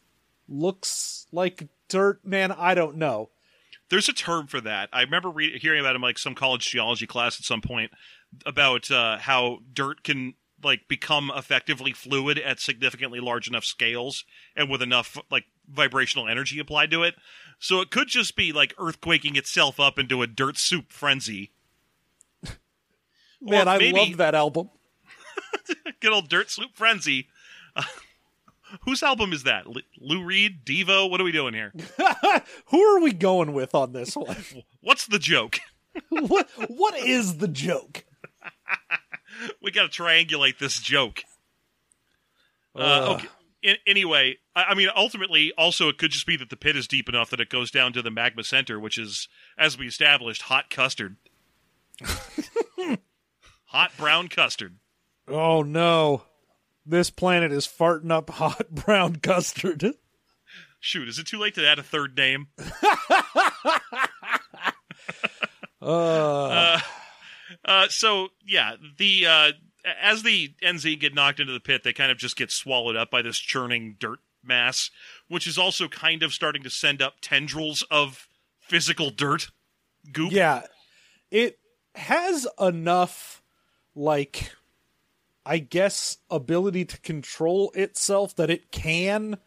[0.47, 2.25] looks like dirt.
[2.25, 3.29] Man, I don't know.
[3.89, 4.89] There's a term for that.
[4.93, 7.91] I remember re- hearing about it in like some college geology class at some point
[8.45, 14.25] about uh, how dirt can like become effectively fluid at significantly large enough scales
[14.55, 17.15] and with enough like vibrational energy applied to it.
[17.59, 21.51] So it could just be like earthquaking itself up into a dirt soup frenzy.
[23.41, 24.69] Man, I maybe- love that album.
[25.99, 27.27] Good old dirt Sloop frenzy.
[27.75, 27.83] Uh,
[28.85, 29.65] whose album is that?
[29.65, 31.09] L- Lou Reed, Devo.
[31.09, 31.73] What are we doing here?
[32.67, 34.37] Who are we going with on this one?
[34.81, 35.59] What's the joke?
[36.09, 38.05] what what is the joke?
[39.61, 41.23] we got to triangulate this joke.
[42.75, 43.15] Uh, Ugh.
[43.15, 43.27] okay.
[43.63, 46.87] In, anyway, I, I mean, ultimately, also it could just be that the pit is
[46.87, 49.27] deep enough that it goes down to the magma center, which is,
[49.57, 51.17] as we established, hot custard.
[53.71, 54.75] Hot brown custard.
[55.27, 56.23] Oh no.
[56.85, 59.93] This planet is farting up hot brown custard.
[60.79, 62.47] Shoot, is it too late to add a third name?
[65.81, 66.79] Uh,
[67.65, 69.51] Uh, so yeah, the uh,
[70.01, 73.09] as the NZ get knocked into the pit, they kind of just get swallowed up
[73.11, 74.89] by this churning dirt mass,
[75.27, 78.27] which is also kind of starting to send up tendrils of
[78.59, 79.49] physical dirt
[80.11, 80.31] goop.
[80.31, 80.63] Yeah,
[81.29, 81.57] it
[81.95, 83.40] has enough,
[83.95, 84.51] like,
[85.45, 89.37] I guess, ability to control itself that it can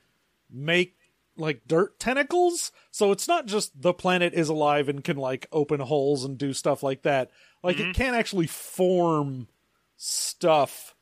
[0.50, 0.96] make
[1.36, 2.72] like dirt tentacles.
[2.90, 6.52] So it's not just the planet is alive and can like open holes and do
[6.52, 7.30] stuff like that.
[7.62, 7.92] Like it mm-hmm.
[7.92, 9.48] can actually form
[9.96, 10.94] stuff,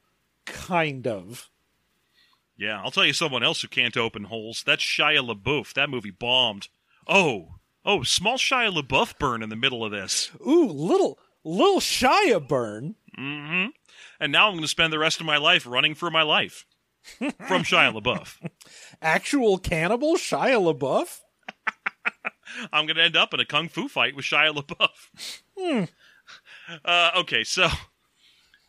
[0.44, 1.50] kind of.
[2.56, 4.62] Yeah, I'll tell you someone else who can't open holes.
[4.64, 5.72] That's Shia LaBeouf.
[5.74, 6.68] That movie bombed.
[7.08, 10.30] Oh, oh, small Shia LaBeouf burn in the middle of this.
[10.46, 12.94] Ooh, little little Shia burn.
[13.16, 13.66] Hmm
[14.20, 16.64] And now I'm going to spend the rest of my life running for my life
[17.18, 17.28] from
[17.62, 18.38] Shia LaBeouf.
[19.00, 21.20] Actual cannibal Shia LaBeouf.
[22.72, 25.88] I'm going to end up in a kung fu fight with Shia LaBeouf.
[26.84, 27.68] Uh, okay, so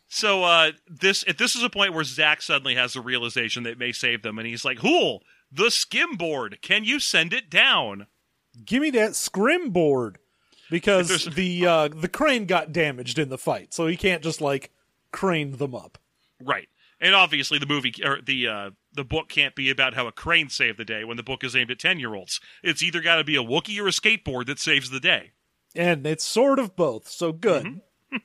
[0.08, 3.78] so uh, this if this is a point where Zak suddenly has a realization that
[3.78, 8.08] may save them, and he's like, "Hoole, the skim board, can you send it down?"
[8.64, 10.18] Give me that scrim board
[10.74, 14.72] because the uh, the crane got damaged in the fight, so he can't just like
[15.12, 15.98] crane them up.
[16.42, 16.68] Right,
[17.00, 20.48] and obviously the movie or the uh, the book can't be about how a crane
[20.48, 22.40] saved the day when the book is aimed at ten year olds.
[22.64, 25.30] It's either got to be a Wookiee or a skateboard that saves the day.
[25.76, 27.80] And it's sort of both, so good.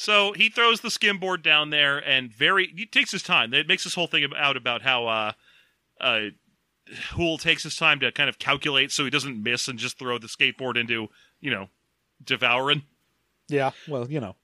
[0.00, 3.52] So he throws the skim board down there and very he takes his time.
[3.52, 5.32] It makes this whole thing out about how uh
[6.00, 6.20] uh
[7.12, 10.18] Hoole takes his time to kind of calculate so he doesn't miss and just throw
[10.18, 11.08] the skateboard into,
[11.40, 11.68] you know,
[12.24, 12.82] D'vouran.
[13.48, 14.36] Yeah, well, you know.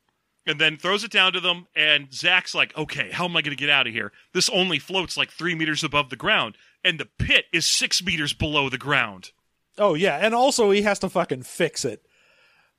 [0.46, 3.56] And then throws it down to them, and Zak's like, okay, how am I going
[3.56, 4.12] to get out of here?
[4.34, 8.34] This only floats like three meters above the ground, and the pit is six meters
[8.34, 9.30] below the ground.
[9.78, 12.06] Oh yeah, and also he has to fucking fix it.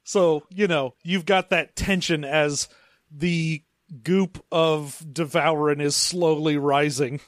[0.04, 2.70] So, you know, you've got that tension as
[3.12, 3.64] the
[4.04, 7.20] goop of D'vouran is slowly rising.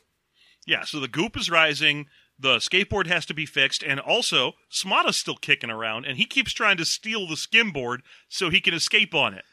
[0.68, 2.06] Yeah, so the goop is rising,
[2.40, 6.54] the skateboard has to be fixed, and also Smada's still kicking around, and he keeps
[6.54, 9.44] trying to steal the skimboard so he can escape on it.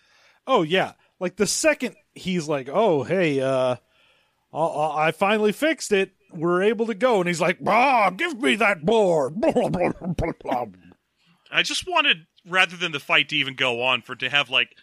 [0.46, 3.76] Oh yeah, like the second he's like, "Oh hey, uh,
[4.52, 6.12] I I finally fixed it.
[6.32, 9.34] We're able to go," and he's like, "Ah, give me that board."
[11.50, 14.76] I just wanted, rather than the fight to even go on, for to have like,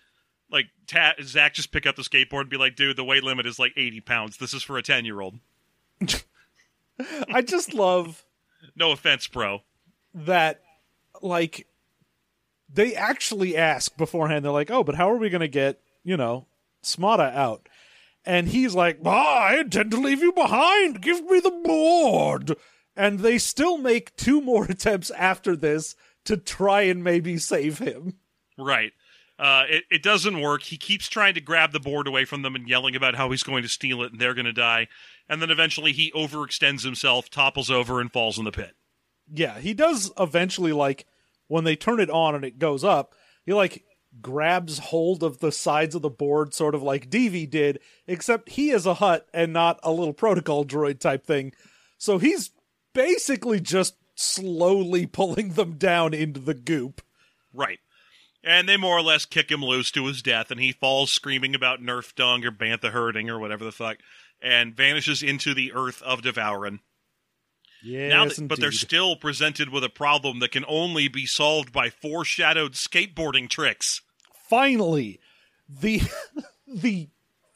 [0.50, 3.46] like Ta- Zak just pick up the skateboard and be like, "Dude, the weight limit
[3.46, 4.38] is like eighty pounds.
[4.38, 5.40] This is for a ten year old."
[7.34, 8.24] I just love
[8.76, 9.62] No offense, bro.
[10.14, 10.62] that,
[11.22, 11.68] like,
[12.74, 14.46] they actually ask beforehand.
[14.46, 16.48] They're like, "Oh, but how are we going to get you know
[16.84, 17.68] Smada out?"
[18.26, 21.02] And he's like, ah, "I intend to leave you behind.
[21.02, 22.56] Give me the board."
[22.96, 28.16] And they still make two more attempts after this to try and maybe save him.
[28.58, 28.92] Right.
[29.40, 30.62] Uh, it, it doesn't work.
[30.64, 33.42] He keeps trying to grab the board away from them and yelling about how he's
[33.42, 34.88] going to steal it and they're going to die.
[35.30, 38.76] And then eventually he overextends himself, topples over, and falls in the pit.
[39.32, 41.06] Yeah, he does eventually like
[41.48, 43.14] when they turn it on and it goes up,
[43.46, 43.84] he like
[44.22, 48.72] grabs hold of the sides of the board sort of like Deevee did, except he
[48.72, 51.54] is a Hutt and not a little protocol droid type thing.
[51.98, 52.52] So he's
[52.94, 57.02] basically just slowly pulling them down into the goop.
[57.54, 57.80] Right.
[58.44, 61.54] And they more or less kick him loose to his death, and he falls screaming
[61.54, 63.98] about Nerf Dung or Bantha hurting or whatever the fuck,
[64.42, 66.80] and vanishes into the earth of D'vouran.
[67.84, 71.72] Yes, now, that- but they're still presented with a problem that can only be solved
[71.72, 74.02] by foreshadowed skateboarding tricks.
[74.50, 75.20] finally
[75.68, 76.02] the
[76.68, 77.10] the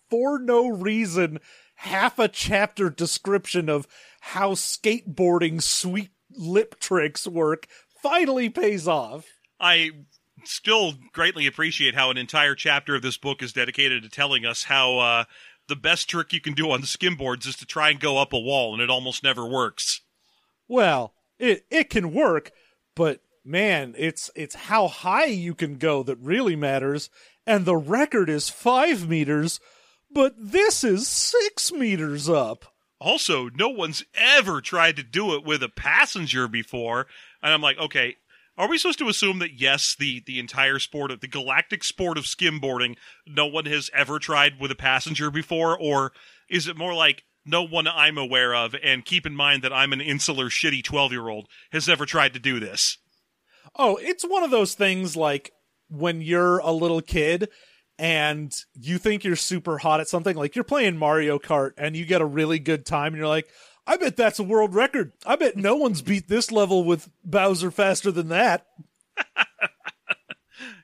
[0.09, 1.39] for no reason
[1.75, 3.87] half a chapter description of
[4.21, 7.67] how skateboarding sweet lip tricks work
[8.01, 9.25] finally pays off.
[9.59, 9.91] I
[10.45, 14.63] still greatly appreciate how an entire chapter of this book is dedicated to telling us
[14.63, 15.23] how uh,
[15.67, 18.33] the best trick you can do on the skimboards is to try and go up
[18.33, 20.01] a wall, and it almost never works.
[20.67, 22.51] Well, it it can work,
[22.95, 27.09] but man, it's it's how high you can go that really matters,
[27.45, 29.59] and the record is 5 meters,
[30.11, 32.73] but this is 6 meters up.
[32.99, 37.07] Also, no one's ever tried to do it with a passenger before,
[37.43, 38.15] and I'm like, okay,
[38.57, 42.17] are we supposed to assume that yes, the the entire sport of the galactic sport
[42.17, 42.95] of skimboarding,
[43.27, 46.13] no one has ever tried with a passenger before, or
[46.49, 49.93] is it more like no one I'm aware of, and keep in mind that I'm
[49.93, 52.97] an insular, shitty twelve year old has ever tried to do this?
[53.77, 55.51] Oh, it's one of those things like
[55.89, 57.49] when you're a little kid
[57.97, 62.05] and you think you're super hot at something, like you're playing Mario Kart and you
[62.05, 63.47] get a really good time and you're like,
[63.87, 65.13] I bet that's a world record.
[65.25, 68.65] I bet no one's beat this level with Bowser faster than that.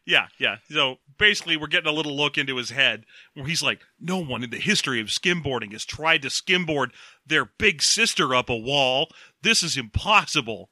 [0.06, 0.58] Yeah, yeah.
[0.70, 4.44] So basically, we're getting a little look into his head where he's like, no one
[4.44, 6.92] in the history of skimboarding has tried to skimboard
[7.26, 9.10] their big sister up a wall.
[9.42, 10.70] This is impossible.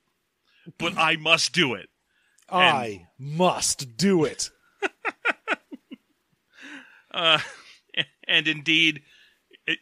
[0.77, 1.89] But I must do it.
[2.49, 4.49] I must do it.
[7.11, 7.39] Uh,
[8.27, 9.01] and indeed,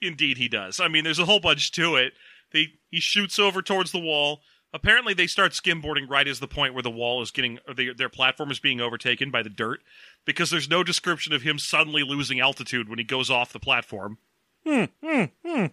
[0.01, 0.79] indeed he does.
[0.79, 2.13] I mean, there's a whole bunch to it.
[2.51, 4.41] He he shoots over towards the wall.
[4.73, 7.93] Apparently, they start skimboarding right as the point where the wall is getting, or the,
[7.93, 9.81] their platform is being overtaken by the dirt,
[10.25, 14.17] because there's no description of him suddenly losing altitude when he goes off the platform.
[14.65, 15.65] Hmm, hmm, hmm.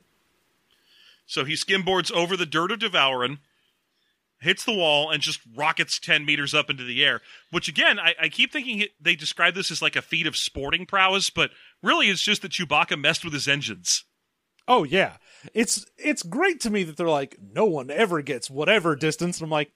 [1.26, 3.40] So he skimboards over the dirt of D'vouran,
[4.40, 7.20] hits the wall, and just rockets 10 meters up into the air.
[7.50, 10.86] Which, again, I, I keep thinking they describe this as like a feat of sporting
[10.86, 11.50] prowess, but
[11.82, 14.04] really it's just that Chewbacca messed with his engines.
[14.66, 15.16] Oh yeah,
[15.52, 19.38] it's it's great to me that they're like no one ever gets whatever distance.
[19.38, 19.72] And I'm like,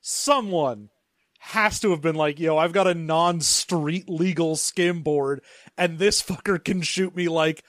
[0.00, 0.90] someone
[1.38, 5.38] has to have been like, yo, I've got a non-street legal skimboard,
[5.76, 7.62] and this fucker can shoot me like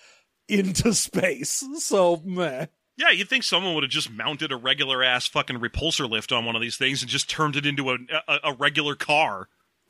[0.47, 1.63] into space.
[1.79, 2.67] So meh.
[2.97, 6.45] Yeah, you'd think someone would have just mounted a regular ass fucking repulsor lift on
[6.45, 9.49] one of these things and just turned it into a a, a regular car.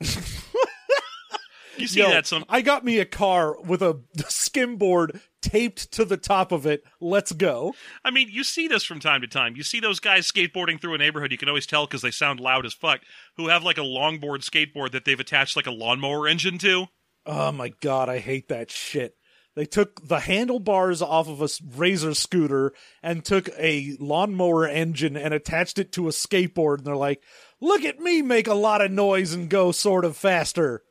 [1.78, 6.04] you see Yo, that some I got me a car with a skimboard taped to
[6.04, 6.82] the top of it.
[7.00, 7.74] Let's go.
[8.04, 9.56] I mean, you see this from time to time.
[9.56, 11.32] You see those guys skateboarding through a neighborhood.
[11.32, 13.00] You can always tell because they sound loud as fuck.
[13.36, 16.86] Who have like a longboard skateboard that they've attached like a lawnmower engine to.
[17.24, 19.16] Oh my god, I hate that shit.
[19.56, 25.32] They took the handlebars off of a razor scooter and took a lawnmower engine and
[25.32, 27.22] attached it to a skateboard, and they're like,
[27.58, 30.82] "Look at me make a lot of noise and go sort of faster."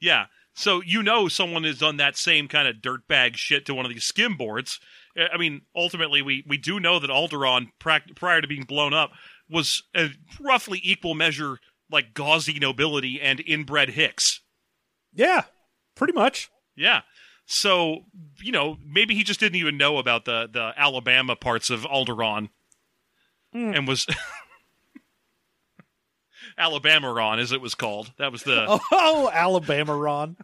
[0.00, 0.26] Yeah.
[0.54, 3.92] So you know someone has done that same kind of dirtbag shit to one of
[3.92, 4.80] these skim boards.
[5.18, 9.10] Uh, I mean, ultimately, we, we do know that Alderaan, prior to being blown up,
[9.48, 10.08] was a
[10.40, 11.58] roughly equal measure
[11.90, 14.40] like gauzy nobility and inbred hicks.
[15.14, 15.42] Yeah,
[15.94, 16.50] pretty much.
[16.76, 17.02] Yeah.
[17.46, 18.00] So,
[18.42, 22.50] you know, maybe he just didn't even know about the, the Alabama parts of Alderaan
[23.52, 23.72] Hmm.
[23.74, 24.06] and was.
[26.58, 28.12] Alabama Ron, as it was called.
[28.18, 28.66] That was the.
[28.92, 30.36] Oh, Alabama Ron,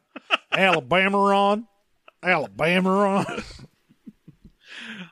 [0.53, 1.67] Alabama Ron,
[2.23, 3.27] Alabama Ron.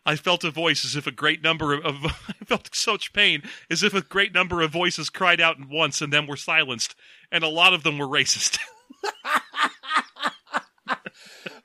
[0.05, 3.43] I felt a voice as if a great number of, of I felt such pain
[3.71, 6.95] as if a great number of voices cried out at once and then were silenced,
[7.31, 8.59] and a lot of them were racist.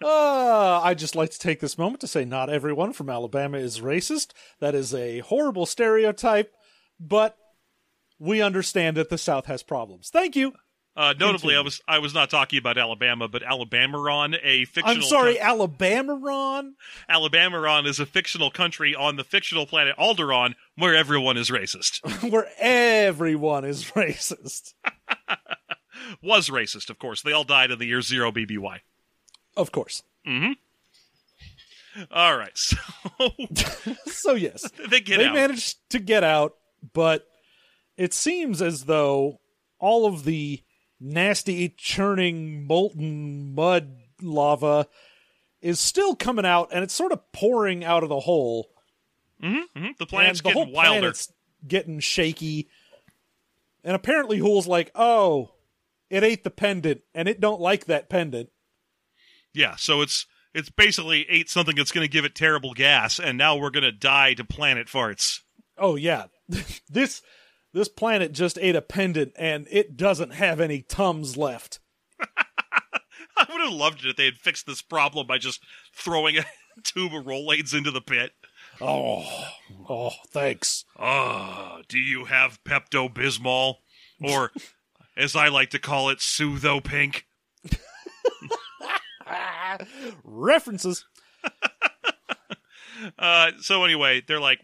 [0.04, 3.82] Uh, I just like to take this moment to say not everyone from Alabama is
[3.82, 4.32] racist.
[4.60, 6.54] That is a horrible stereotype,
[7.00, 7.36] but
[8.19, 10.10] we understand that the South has problems.
[10.10, 10.53] Thank you.
[10.95, 11.58] Uh, notably, Continue.
[11.58, 14.95] I was I was not talking about Alabama, but Alabama Ron, a fictional.
[14.95, 16.73] I'm sorry, co- Alabama Ron.
[17.08, 21.99] Alabama Ron is a fictional country on the fictional planet Alderaan, where everyone is racist.
[22.32, 24.73] where everyone is racist.
[26.21, 27.21] Was racist, of course.
[27.21, 28.80] They all died in the year zero BBY.
[29.56, 30.01] Of course.
[30.27, 30.53] Mm-hmm.
[32.12, 32.77] All right, so
[34.06, 35.34] So yes, they get they out.
[35.34, 36.56] managed to get out,
[36.93, 37.27] but
[37.97, 39.39] it seems as though
[39.79, 40.62] all of the
[40.99, 44.88] nasty, churning, molten mud lava
[45.62, 48.69] is still coming out, and it's sort of pouring out of the hole.
[49.41, 49.97] Mhm, mhm.
[49.97, 50.99] The planet's the getting wilder.
[50.99, 51.31] planet's
[51.67, 52.69] getting shaky.
[53.83, 55.53] And apparently, Hoole's like, "Oh,
[56.10, 58.49] it ate the pendant, and it don't like that pendant."
[59.53, 63.38] Yeah, so it's it's basically ate something that's going to give it terrible gas, and
[63.38, 65.41] now we're going to die to planet farts.
[65.77, 66.25] Oh yeah,
[66.89, 67.21] this
[67.73, 71.80] this planet just ate a pendant, and it doesn't have any tums left.
[72.19, 76.45] I would have loved it if they had fixed this problem by just throwing a
[76.84, 78.32] tube of Rolaids into the pit.
[78.82, 79.25] Oh,
[79.89, 80.86] oh, thanks.
[80.97, 83.75] Ah, do you have Pepto Bismol,
[84.21, 84.51] or
[85.17, 87.25] as I like to call it, Sootho Pink?
[90.23, 91.06] References.
[93.19, 94.60] Uh, so anyway, they're like,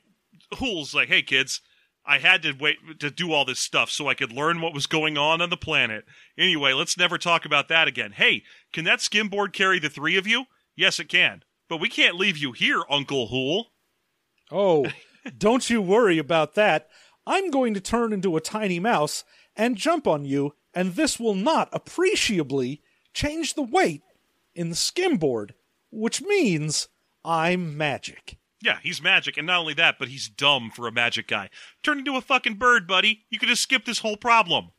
[0.57, 1.61] Hoole's like, hey kids,
[2.05, 4.87] I had to wait to do all this stuff so I could learn what was
[4.87, 6.05] going on on the planet.
[6.37, 8.11] Anyway, let's never talk about that again.
[8.11, 10.45] Hey, can that skimboard carry the three of you?
[10.75, 11.43] Yes, it can.
[11.69, 13.67] But we can't leave you here, Uncle Hoole.
[14.51, 14.87] Oh,
[15.37, 16.89] don't you worry about that.
[17.25, 19.23] I'm going to turn into a tiny mouse
[19.55, 22.81] and jump on you, and this will not appreciably
[23.13, 24.01] change the weight
[24.53, 25.51] in the skimboard,
[25.89, 26.89] which means
[27.23, 28.37] I'm magic.
[28.63, 31.49] Yeah, he's magic, and not only that, but he's dumb for a magic guy.
[31.83, 33.25] Turn into a fucking bird, buddy.
[33.29, 34.69] You could have skipped this whole problem.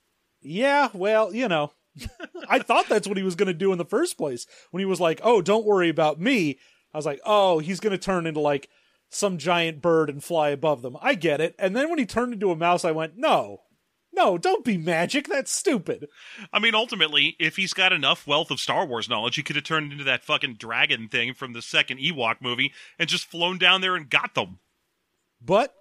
[0.40, 1.72] Yeah, well, you know,
[2.48, 4.46] I thought that's what he was going to do in the first place.
[4.70, 6.58] When he was like, "Oh, don't worry about me,"
[6.94, 8.70] I was like, "Oh, he's going to turn into like
[9.10, 11.54] some giant bird and fly above them." I get it.
[11.58, 13.60] And then when he turned into a mouse, I went, "No,
[14.14, 15.26] No, don't be magic.
[15.26, 16.08] That's stupid.
[16.52, 19.64] I mean, ultimately, if he's got enough wealth of Star Wars knowledge, he could have
[19.64, 23.80] turned into that fucking dragon thing from the second Ewok movie and just flown down
[23.80, 24.58] there and got them.
[25.44, 25.74] But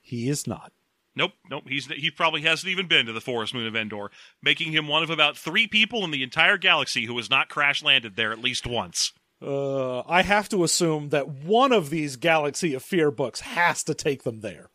[0.00, 0.72] he is not.
[1.16, 1.64] Nope, nope.
[1.66, 4.10] He's he probably hasn't even been to the forest moon of Endor,
[4.42, 7.82] making him one of about three people in the entire galaxy who has not crash
[7.82, 9.12] landed there at least once.
[9.42, 13.94] Uh, I have to assume that one of these Galaxy of Fear books has to
[13.94, 14.68] take them there.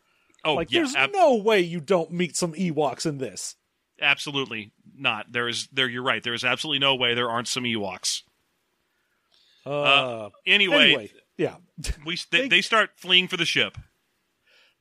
[0.46, 3.56] Oh, Like, yeah, there's ab- no way you don't meet some Ewoks in this.
[4.02, 5.32] absolutely not.
[5.32, 5.90] There is there.
[5.90, 6.22] You're right.
[6.24, 8.22] There is absolutely no way there aren't some Ewoks.
[9.66, 11.56] Uh, Anyway, anyway, yeah.
[12.06, 13.78] we they, they start fleeing for the ship.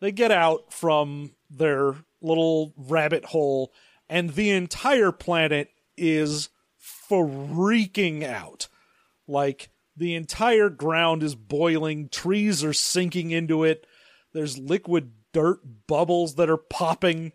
[0.01, 3.73] they get out from their little rabbit hole,
[4.09, 6.51] and the entire planet is
[7.11, 8.69] freaking out.
[9.27, 13.87] Like, the entire ground is boiling, trees are sinking into it,
[14.33, 17.33] there's liquid dirt bubbles that are popping.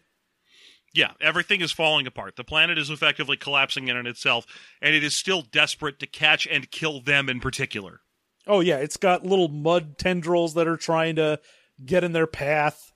[0.92, 2.36] Yeah, everything is falling apart.
[2.36, 4.48] The planet is effectively collapsing in on itself,
[4.82, 8.02] and it is still desperate to catch and kill them in particular.
[8.48, 11.40] Oh, yeah, it's got little mud tendrils that are trying to
[11.86, 12.92] get in their path.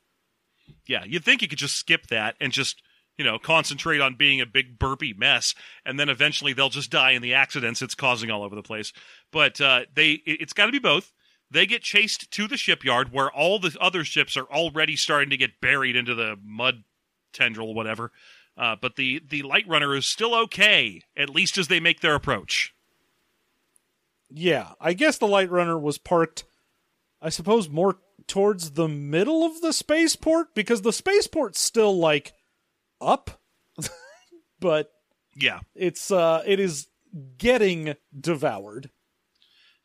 [0.88, 2.82] Yeah, you'd think you could just skip that and just,
[3.16, 5.54] you know, concentrate on being a big burpy mess,
[5.86, 8.92] and then eventually they'll just die in the accidents it's causing all over the place.
[9.32, 11.12] But uh, they, it- it's got to be both.
[11.54, 15.38] They get chased to the shipyard where all the other ships are already starting to
[15.38, 16.84] get buried into the mud
[17.32, 18.12] tendril, whatever.
[18.58, 22.16] Uh, but the the light runner is still okay, at least as they make their
[22.16, 22.74] approach.
[24.36, 26.44] Yeah, I guess the Light Runner was parked,
[27.22, 32.34] I suppose, more towards the middle of the spaceport because the spaceport's still like
[33.00, 33.42] up,
[34.60, 34.92] but
[35.36, 36.88] Yeah, it's uh, it is
[37.38, 38.90] getting devoured.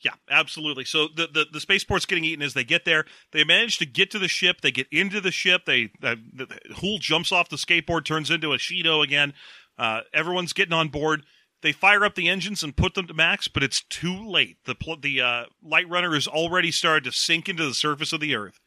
[0.01, 0.85] Yeah, absolutely.
[0.85, 3.05] So the, the the spaceport's getting eaten as they get there.
[3.33, 4.61] They manage to get to the ship.
[4.61, 5.63] They get into the ship.
[5.67, 6.47] They uh, the,
[6.77, 9.35] Hoole jumps off the skateboard, turns into a Shi'ido again.
[9.77, 11.25] Uh, everyone's getting on board.
[11.63, 14.59] They fire up the engines and put them to max, but it's too late.
[14.65, 18.21] The pl- the uh, light runner is already started to sink into the surface of
[18.21, 18.61] the earth,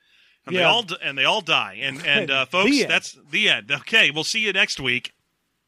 [0.46, 1.78] and they all d- and they all die.
[1.82, 2.92] And and uh, folks, end.
[2.92, 3.72] that's the end.
[3.72, 5.14] Okay, we'll see you next week.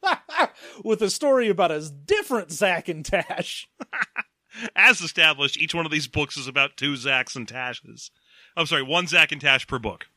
[0.83, 3.69] With a story about a different Zak and Tash.
[4.75, 8.09] As established, each one of these books is about two Zaks and Tashes.
[8.55, 10.07] I'm sorry, one Zak and Tash per book.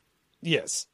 [0.41, 0.87] Yes.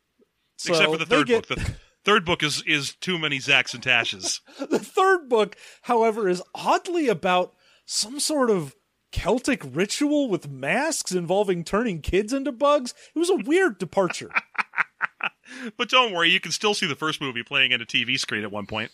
[0.55, 1.59] except So for the third get- book.
[1.59, 1.75] The
[2.05, 4.39] third book is is too many Zaks and Tashes.
[4.69, 7.53] The third book, however, is oddly about
[7.85, 8.75] some sort of
[9.11, 12.93] Celtic ritual with masks involving turning kids into bugs.
[13.15, 14.31] It was a weird departure.
[15.77, 18.43] but don't worry, you can still see the first movie playing on a TV screen
[18.43, 18.91] at one point.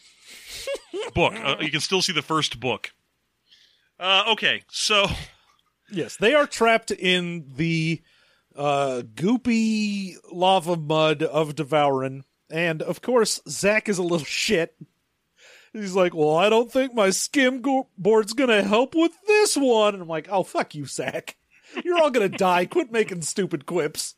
[1.16, 1.34] book.
[1.36, 2.92] Uh, you can still see the first book.
[4.00, 5.08] Uh, okay, so
[5.92, 8.02] Yes, they are trapped in the
[8.56, 12.24] uh, goopy lava mud of D'vouran.
[12.52, 14.76] And of course, Zak is a little shit.
[15.74, 19.56] He's like, Well, I don't think my skim go- board's going to help with this
[19.58, 19.94] one.
[19.96, 21.38] And I'm like, Oh, fuck you, Zak.
[21.84, 22.66] You're all going to die.
[22.66, 24.16] Quit making stupid quips.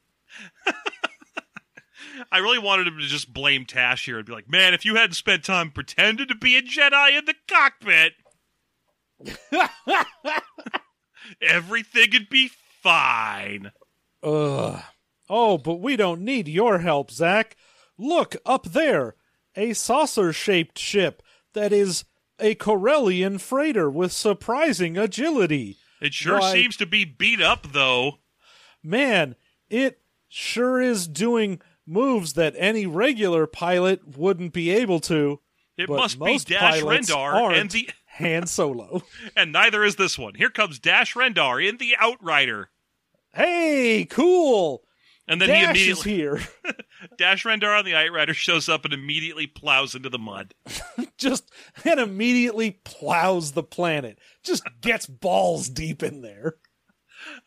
[2.31, 4.95] I really wanted him to just blame Tash here and be like, "Man, if you
[4.95, 8.13] hadn't spent time pretending to be a Jedi in the cockpit,
[11.41, 12.49] everything would be
[12.81, 13.71] fine."
[14.23, 14.81] Ugh.
[15.29, 17.55] Oh, but we don't need your help, Zak.
[17.97, 19.15] Look, up there.
[19.55, 21.21] A saucer shaped ship
[21.53, 22.05] that is
[22.39, 25.77] a Corellian freighter with surprising agility.
[26.01, 28.19] It sure Why- seems to be beat up, though.
[28.83, 29.35] Man,
[29.69, 35.39] it sure is doing moves that any regular pilot wouldn't be able to.
[35.77, 37.89] It must be Dash Rendar aren't and the
[38.21, 39.03] Han Solo.
[39.35, 40.35] and neither is this one.
[40.35, 42.69] Here comes Dash Rendar in the Outrider.
[43.33, 44.83] hey, cool.
[45.27, 46.75] And then he Dash is immediately here.
[47.17, 50.53] Dash Rendar on the Outrider shows up and immediately plows into the mud.
[51.17, 51.51] Just
[51.85, 54.17] and immediately plows the planet.
[54.43, 56.55] Just gets balls deep in there.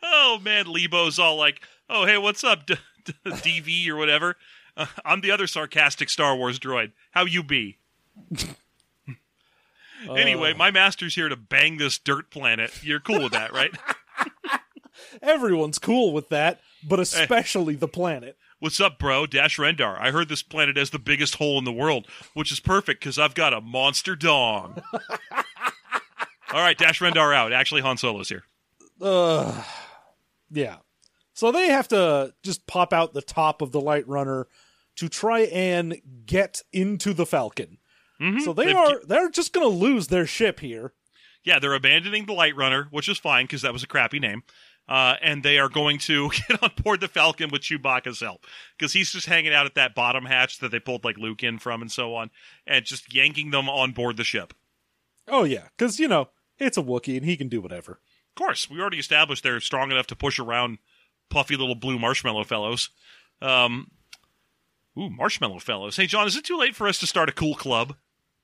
[0.01, 3.13] Oh man, Leebo's all like, "Oh hey, what's up, D- D-
[3.43, 4.37] Deevee or whatever?
[4.77, 6.93] Uh, I'm the other sarcastic Star Wars droid.
[7.11, 7.79] How you be?"
[10.09, 12.71] Anyway, Uh, my master's here to bang this dirt planet.
[12.83, 13.71] You're cool with that, right?
[15.21, 18.37] everyone's cool with that, but especially the planet.
[18.59, 19.25] What's up, bro?
[19.25, 19.99] Dash Rendar.
[19.99, 23.19] I heard this planet has the biggest hole in the world, which is perfect because
[23.19, 24.81] I've got a monster dong.
[26.53, 27.51] All right, Dash Rendar out.
[27.51, 28.43] Actually, Han Solo's here.
[29.01, 29.63] Ugh.
[30.49, 30.77] Yeah.
[31.33, 34.47] So they have to just pop out the top of the Light Runner
[34.95, 37.77] to try and get into the Falcon.
[38.19, 38.41] Mhm.
[38.41, 40.93] So they They've- are they're just going to lose their ship here.
[41.43, 44.43] Yeah, they're abandoning the Light Runner, which is fine because that was a crappy name.
[44.87, 48.45] Uh, and they are going to get on board the Falcon with Chewbacca's help
[48.77, 51.57] because he's just hanging out at that bottom hatch that they pulled like Luke in
[51.59, 52.29] from and so on,
[52.67, 54.53] and just yanking them on board the ship.
[55.27, 57.93] Oh yeah, because you know it's a Wookiee and he can do whatever.
[57.93, 60.77] Of course, we already established they're strong enough to push around
[61.29, 62.89] puffy little blue marshmallow fellows.
[63.41, 63.89] Um,
[64.97, 65.95] ooh, marshmallow fellows.
[65.97, 67.95] Hey, John, is it too late for us to start a cool club?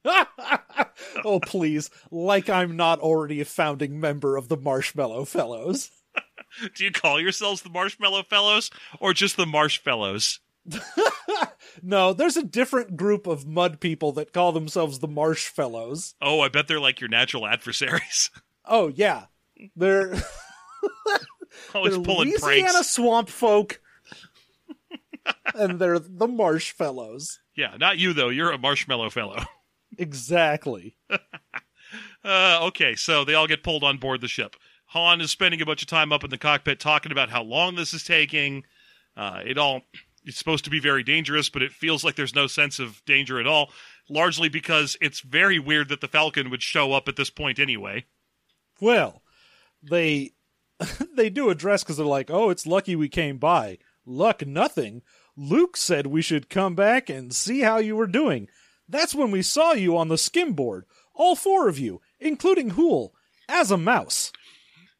[1.24, 5.92] oh please, like I'm not already a founding member of the Marshmallow Fellows.
[6.76, 10.40] Do you call yourselves the Marshmallow Fellows or just the Marsh Fellows?
[11.82, 16.14] no, there's a different group of mud people that call themselves the Marsh Fellows.
[16.22, 18.30] Oh, I bet they're like your natural adversaries.
[18.66, 19.26] Oh yeah,
[19.76, 20.14] they're
[21.74, 22.90] Always they're pulling Louisiana pranks.
[22.90, 23.82] swamp folk,
[25.56, 27.40] and they're the Marsh Fellows.
[27.56, 28.30] Yeah, not you though.
[28.30, 29.44] You're a marshmallow fellow.
[30.02, 30.96] Exactly.
[32.24, 34.56] Uh, okay, so they all get pulled on board the ship.
[34.86, 37.76] Han is spending a bunch of time up in the cockpit talking about how long
[37.76, 38.64] this is taking.
[39.18, 39.82] Uh, it all
[40.24, 43.40] it's supposed to be very dangerous, but it feels like there's no sense of danger
[43.40, 43.72] at all.
[44.10, 48.06] Largely because it's very weird that the Falcon would show up at this point anyway.
[48.80, 49.22] Well,
[49.82, 50.32] they
[51.16, 53.80] they do address because they're like, "Oh, it's lucky we came by.
[54.06, 55.02] Luck nothing.
[55.36, 58.48] Luke said we should come back and see how you were doing.
[58.92, 60.86] That's when we saw you on the skim board,
[61.16, 63.16] all four of you, including Hoole,
[63.50, 64.32] as a mouse."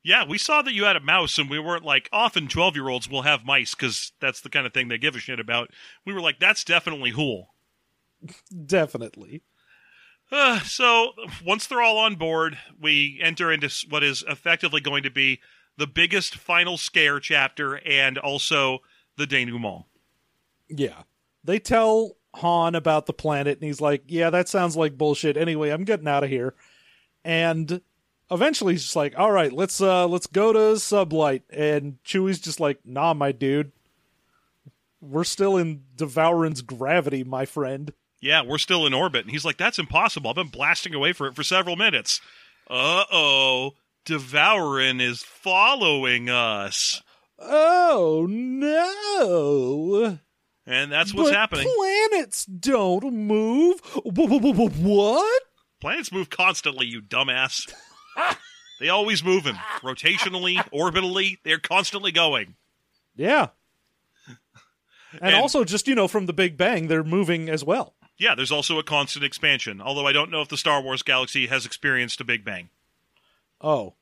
[0.04, 2.90] Yeah, we saw that you had a mouse, and we weren't like often twelve year
[2.90, 5.70] olds will have mice because that's the kind of thing they give a shit about.
[6.06, 7.54] We were like, that's definitely Hoole.
[8.66, 9.44] Definitely.
[10.32, 11.12] Uh, so
[11.46, 15.42] once they're all on board, we enter into what is effectively going to be
[15.78, 18.80] the biggest final scare chapter and also
[19.18, 19.86] the denouement.
[20.70, 21.04] Yeah.
[21.44, 25.38] They tell Han about the planet, and he's like, Yeah, that sounds like bullshit.
[25.38, 26.54] Anyway, I'm getting out of here.
[27.24, 27.82] And
[28.30, 31.42] eventually he's just like, All right, let's uh let's go to Sublight.
[31.50, 33.72] And Chewie's just like, Nah, my dude.
[35.02, 37.92] We're still in D'vouran's gravity, my friend.
[38.20, 40.30] Yeah, we're still in orbit, and he's like, "That's impossible.
[40.30, 42.22] I've been blasting away for it for several minutes."
[42.70, 43.72] Uh oh,
[44.06, 47.02] D'vouran is following us,
[47.44, 50.20] Oh no.
[50.72, 51.68] And that's what's but happening.
[51.76, 53.80] Planets don't move.
[53.94, 55.44] Wh- wh- wh- wh- What?
[55.80, 57.72] Planets move constantly, you dumbass.
[58.80, 61.38] they always moving, rotationally, orbitally.
[61.44, 62.56] They're constantly going.
[63.16, 63.48] Yeah.
[65.14, 67.96] And, And- also, just, you know, from the Big Bang, they're moving as well.
[68.18, 71.48] Yeah, there's also a constant expansion, although I don't know if the Star Wars galaxy
[71.48, 72.70] has experienced a Big Bang.
[73.60, 73.96] Oh.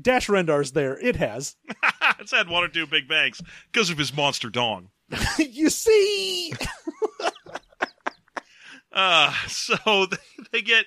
[0.00, 0.98] Dash Rendar's there.
[0.98, 1.56] It has.
[2.18, 3.40] it's had one or two Big Bangs
[3.70, 4.88] because of his monster dong.
[5.38, 6.54] you see?
[8.92, 10.06] Uh, so
[10.52, 10.84] they, get.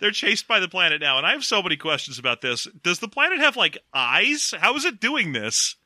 [0.00, 2.66] They're chased by the planet now, and I have so many questions about this.
[2.82, 4.54] Does the planet have, like, eyes?
[4.58, 5.76] How is it doing this?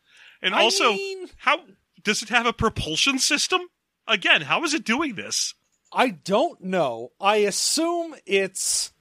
[0.43, 1.61] And I also, mean- how.
[2.03, 3.62] Does it have a propulsion system?
[4.07, 5.55] Again, how is it doing this?
[5.93, 7.11] I don't know.
[7.20, 8.93] I assume it's,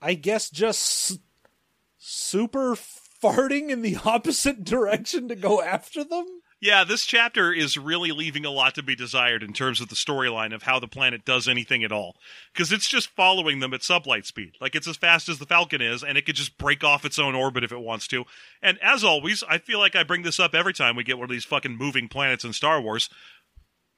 [0.00, 1.18] I guess, just
[2.06, 6.26] super farting in the opposite direction to go after them?
[6.58, 9.94] Yeah, this chapter is really leaving a lot to be desired in terms of the
[9.94, 12.16] storyline of how the planet does anything at all.
[12.52, 14.52] Because it's just following them at sublight speed.
[14.58, 17.18] Like, it's as fast as the Falcon is, and it could just break off its
[17.18, 18.24] own orbit if it wants to.
[18.62, 21.24] And as always, I feel like I bring this up every time we get one
[21.24, 23.10] of these fucking moving planets in Star Wars.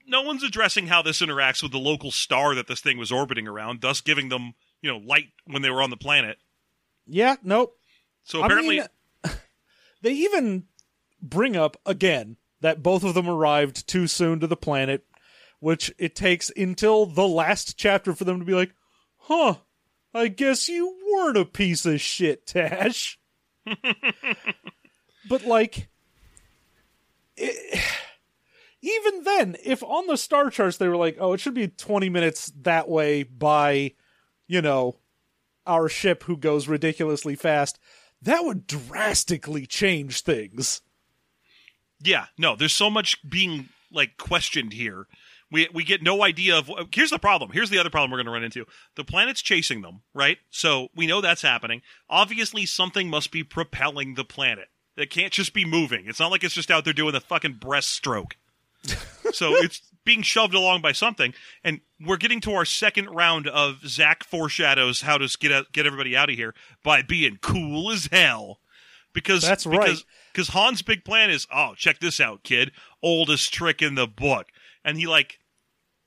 [0.05, 3.47] No one's addressing how this interacts with the local star that this thing was orbiting
[3.47, 6.39] around, thus giving them, you know, light when they were on the planet.
[7.07, 7.78] Yeah, nope.
[8.29, 8.89] So apparently, I
[9.25, 9.37] mean,
[10.03, 10.65] they even
[11.23, 15.07] bring up again that both of them arrived too soon to the planet,
[15.61, 18.75] which it takes until the last chapter for them to be like,
[19.17, 19.55] huh,
[20.13, 23.19] I guess you weren't a piece of shit, Tash.
[23.65, 25.89] but, like,
[27.35, 27.83] it,
[28.83, 32.11] even then, if on the star charts they were like, oh, it should be 20
[32.11, 33.95] minutes that way by,
[34.47, 34.97] you know,
[35.67, 37.79] our ship who goes ridiculously fast,
[38.23, 40.83] that would drastically change things.
[42.01, 45.07] Yeah, no, there's so much being like questioned here.
[45.51, 47.51] We we get no idea of Here's the problem.
[47.53, 48.67] Here's the other problem we're going to run into.
[48.97, 50.39] The planet's chasing them, right?
[50.51, 51.83] So we know that's happening.
[52.09, 54.69] Obviously something must be propelling the planet.
[54.97, 56.07] It can't just be moving.
[56.07, 58.33] It's not like it's just out there doing a fucking breaststroke.
[59.33, 63.81] so it's being shoved along by something and we're getting to our second round of
[63.87, 68.09] Zak foreshadows how to get out, get everybody out of here by being cool as
[68.11, 68.61] hell.
[69.13, 69.81] Because That's right.
[69.81, 72.71] because because Han's big plan is, oh, check this out, kid.
[73.03, 74.49] Oldest trick in the book.
[74.85, 75.41] And he like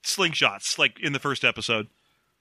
[0.04, 1.88] slingshots, like in the first episode.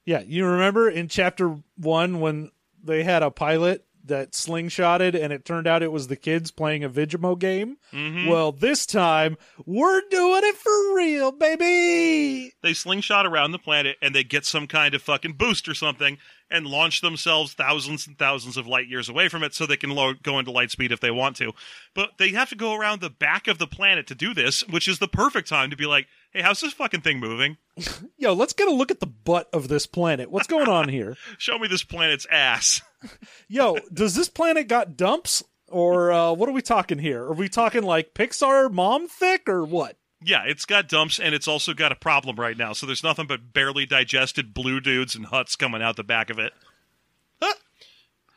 [0.04, 2.50] Yeah, you remember in chapter one when
[2.82, 6.82] they had a pilot that slingshotted and it turned out it was the kids playing
[6.84, 7.76] a Vigimo game.
[7.92, 8.26] Mhm.
[8.28, 9.36] Well, this time
[9.66, 12.52] we're doing it for real, baby.
[12.62, 16.18] they slingshot around the planet and they get some kind of fucking boost or something
[16.50, 19.90] and launch themselves thousands and thousands of light years away from it so they can
[19.90, 21.52] lo- go into light speed if they want to.
[21.94, 24.88] But they have to go around the back of the planet to do this, which
[24.88, 27.56] is the perfect time to be like, hey, how's this fucking thing moving?
[28.18, 30.30] Yo, let's get a look at the butt of this planet.
[30.30, 31.16] What's going on here?
[31.38, 32.82] Show me this planet's ass.
[33.48, 35.42] Yo, does this planet got dumps?
[35.68, 37.22] Or uh, what are we talking here?
[37.22, 39.96] Are we talking like Pixar mom thick or what?
[40.20, 42.72] Yeah, it's got dumps and it's also got a problem right now.
[42.72, 46.40] So there's nothing but barely digested blue dudes and Hutts coming out the back of
[46.40, 46.52] it.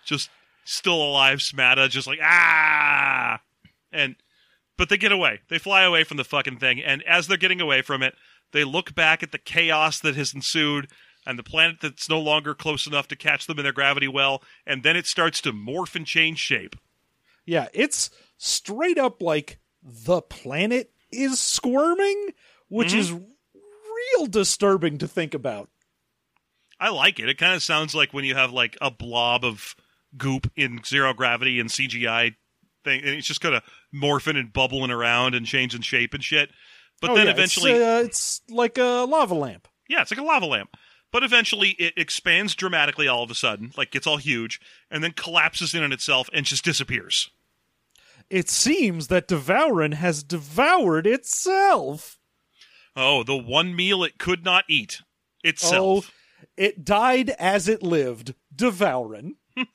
[0.05, 0.29] Just
[0.65, 3.39] still alive, Smada, just like ah,
[3.91, 4.15] and
[4.77, 5.41] but they get away.
[5.49, 8.15] They fly away from the fucking thing, and as they're getting away from it,
[8.51, 10.87] they look back at the chaos that has ensued
[11.25, 14.43] and the planet that's no longer close enough to catch them in their gravity well,
[14.65, 16.75] and then it starts to morph and change shape.
[17.45, 22.29] Yeah, it's straight up like the planet is squirming,
[22.67, 22.97] which Mhm.
[22.97, 25.69] is real disturbing to think about.
[26.79, 27.29] I like it.
[27.29, 29.75] It kind of sounds like when you have like a blob of
[30.17, 32.35] goop in zero gravity and CGI
[32.83, 33.63] thing, and it's just kind of
[33.93, 36.49] morphing and bubbling around and changing shape and shit.
[37.01, 39.67] But Oh, then yeah, eventually, it's, uh, it's like a lava lamp.
[39.89, 40.75] yeah, it's like a lava lamp.
[41.11, 44.59] But eventually, it expands dramatically all of a sudden, like gets all huge,
[44.89, 47.29] and then collapses in on itself and just disappears.
[48.29, 52.17] It seems that D'vouran has devoured itself.
[52.95, 55.01] Oh, the one meal it could not eat
[55.43, 56.09] itself.
[56.09, 58.33] Oh, it died as it lived.
[58.55, 59.35] D'vouran.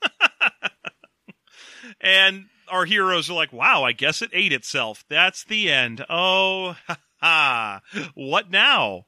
[2.01, 5.03] And our heroes are like, wow, I guess it ate itself.
[5.09, 6.05] That's the end.
[6.09, 7.81] Oh, ha ha.
[8.15, 9.05] What now?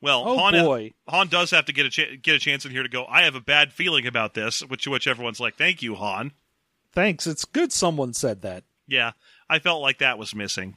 [0.00, 0.94] Well, Oh Han, boy.
[1.08, 3.04] Han does have to get a cha- get a chance in here to go.
[3.06, 6.32] I have a bad feeling about this, which which everyone's like, "Thank you, Han."
[6.92, 7.26] Thanks.
[7.26, 8.64] It's good someone said that.
[8.88, 9.12] Yeah,
[9.48, 10.74] I felt like that was missing,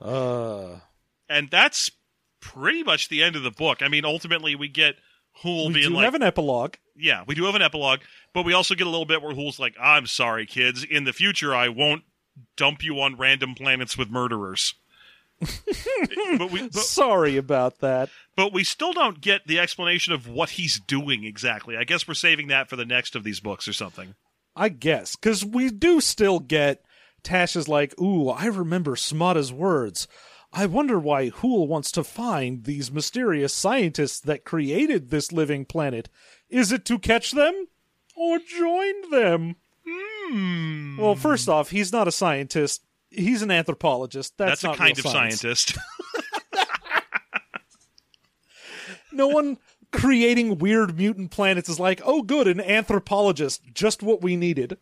[0.00, 0.80] Uh
[1.28, 1.90] and that's
[2.40, 3.82] pretty much the end of the book.
[3.82, 4.96] I mean, ultimately, we get
[5.42, 6.74] Hoole we being do like, have an epilogue.
[6.96, 8.00] "Yeah, we do have an epilogue,
[8.32, 10.82] but we also get a little bit where Hoole's like, "I'm sorry, kids.
[10.84, 12.04] In the future, I won't
[12.56, 14.74] dump you on random planets with murderers."
[16.38, 18.08] but we but, Sorry about that.
[18.36, 21.76] but we still don't get the explanation of what he's doing exactly.
[21.76, 24.14] I guess we're saving that for the next of these books or something.
[24.54, 26.82] I guess because we do still get
[27.22, 30.08] Tasha's like, "Ooh, I remember Smada's words.
[30.56, 36.08] I wonder why Hoole wants to find these mysterious scientists that created this living planet.
[36.48, 37.66] Is it to catch them
[38.16, 40.98] or join them?" Hmm.
[40.98, 42.82] Well, first off, he's not a scientist.
[43.10, 44.36] He's an anthropologist.
[44.38, 45.40] That's, That's, a kind of science.
[45.40, 45.76] scientist.
[49.12, 49.56] No one
[49.92, 53.62] creating weird mutant planets is like, "Oh, good, an anthropologist.
[53.72, 54.76] Just what we needed."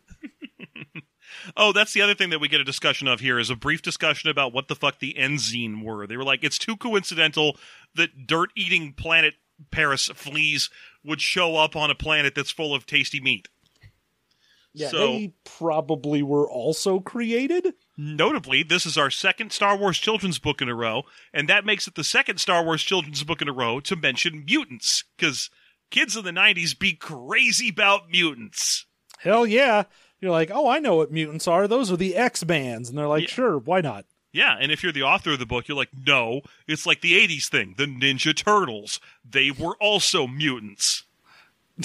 [1.57, 3.81] Oh, that's the other thing that we get a discussion of here is a brief
[3.81, 6.07] discussion about what the fuck the Enzine were.
[6.07, 7.57] They were like, it's too coincidental
[7.95, 9.35] that dirt-eating planet
[9.71, 10.69] Paris fleas
[11.03, 13.47] would show up on a planet that's full of tasty meat.
[14.73, 17.73] Yeah, So- they probably were also created.
[17.97, 21.87] Notably, this is our second Star Wars children's book in a row, and that makes
[21.87, 25.49] it the second Star Wars children's book in a row to mention mutants, because
[25.91, 28.85] kids in the 90s be crazy about mutants.
[29.19, 29.83] Hell yeah.
[30.25, 31.67] You're like, oh, I know what mutants are.
[31.67, 32.89] Those are the X bands.
[32.89, 33.29] And they're like, Yeah.
[33.29, 34.05] sure, why not?
[34.31, 37.13] Yeah, and if you're the author of the book, you're like, no, it's like the
[37.13, 38.99] 80s thing, the Ninja Turtles.
[39.23, 41.03] They were also mutants.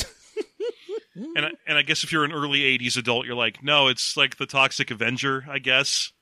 [1.15, 4.17] and, I, and I guess if you're an early 80s adult, you're like, no, it's
[4.17, 6.13] like the Toxic Avenger, I guess.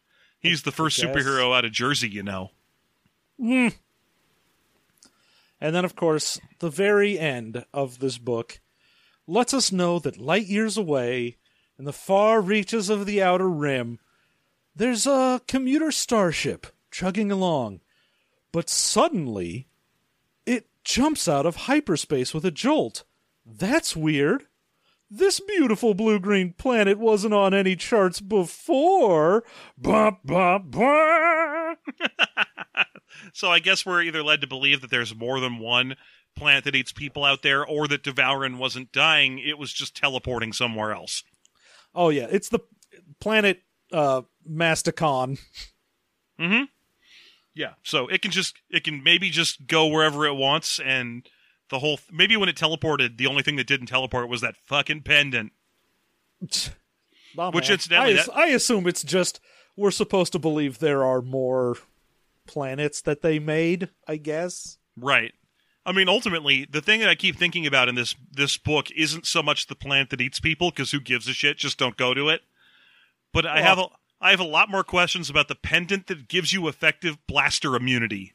[0.41, 2.51] He's the first superhero out of Jersey, you know.
[3.39, 3.69] Hmm.
[5.61, 8.61] And then, of course, the very end of this book
[9.29, 11.37] lets us know that light years away,
[11.79, 13.99] in the far reaches of the outer rim,
[14.75, 17.81] there's a commuter starship chugging along.
[18.53, 19.69] But suddenly,
[20.47, 23.05] it jumps out of hyperspace with a jolt.
[23.45, 24.47] That's weird.
[25.11, 29.45] This beautiful blue green planet wasn't on any charts before.
[29.77, 31.75] Bah, bah, bah.
[33.33, 35.97] So I guess we're either led to believe that there's more than one
[36.37, 40.53] planet that eats people out there, or that D'vouran wasn't dying, it was just teleporting
[40.53, 41.25] somewhere else.
[41.95, 42.61] Oh yeah, it's the
[43.21, 43.63] planet
[43.93, 45.39] uh Masticon.
[46.41, 46.67] Mm-hmm.
[47.55, 47.73] Yeah.
[47.83, 51.29] So it can just it can maybe just go wherever it wants and
[51.69, 55.03] the whole maybe when it teleported, the only thing that didn't teleport was that fucking
[55.03, 55.51] pendant.
[57.53, 59.41] Which incidentally, I, that- I assume it's just
[59.77, 61.77] we're supposed to believe there are more
[62.47, 63.89] planets that they made.
[64.07, 64.79] I guess.
[64.97, 65.35] Right.
[65.89, 69.27] I mean, ultimately, the thing that I keep thinking about in this this book isn't
[69.27, 71.57] so much the plant that eats people, because who gives a shit?
[71.57, 72.43] Just don't go to it.
[73.33, 73.87] But I have a
[74.21, 78.35] I have a lot more questions about the pendant that gives you effective blaster immunity.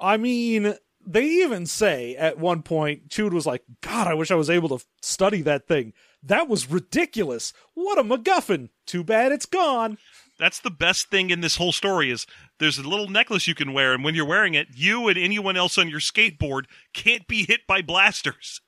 [0.00, 0.74] I mean,
[1.06, 4.76] they even say at one point, Chood was like, God, I wish I was able
[4.76, 5.92] to study that thing.
[6.24, 7.52] That was ridiculous.
[7.74, 8.70] What a MacGuffin.
[8.84, 9.96] Too bad it's gone.
[10.38, 12.26] That's the best thing in this whole story is
[12.58, 15.56] there's a little necklace you can wear, and when you're wearing it, you and anyone
[15.56, 18.60] else on your skateboard can't be hit by blasters.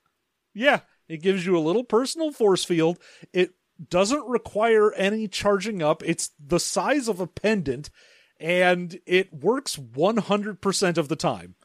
[0.54, 2.98] Yeah, it gives you a little personal force field.
[3.32, 3.54] It
[3.90, 6.02] doesn't require any charging up.
[6.04, 7.90] It's the size of a pendant,
[8.38, 11.56] and it works 100% of the time.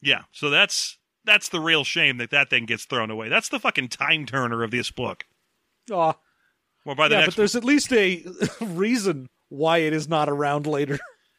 [0.00, 3.28] Yeah, so that's that's the real shame that that thing gets thrown away.
[3.28, 5.26] That's the fucking time turner of this book.
[5.90, 6.14] Aw,
[6.84, 8.24] Well, by the yeah, next but there's at least a
[8.60, 10.98] reason why it is not around later.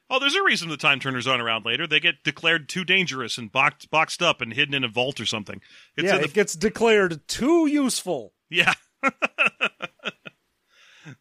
[0.09, 1.87] Oh, there's a reason the time turners aren't around later.
[1.87, 5.25] They get declared too dangerous and boxed boxed up and hidden in a vault or
[5.25, 5.61] something.
[5.95, 8.33] It's yeah, the, it gets declared too useful.
[8.49, 8.73] yeah.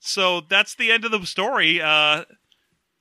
[0.00, 1.80] so that's the end of the story.
[1.80, 2.24] Uh,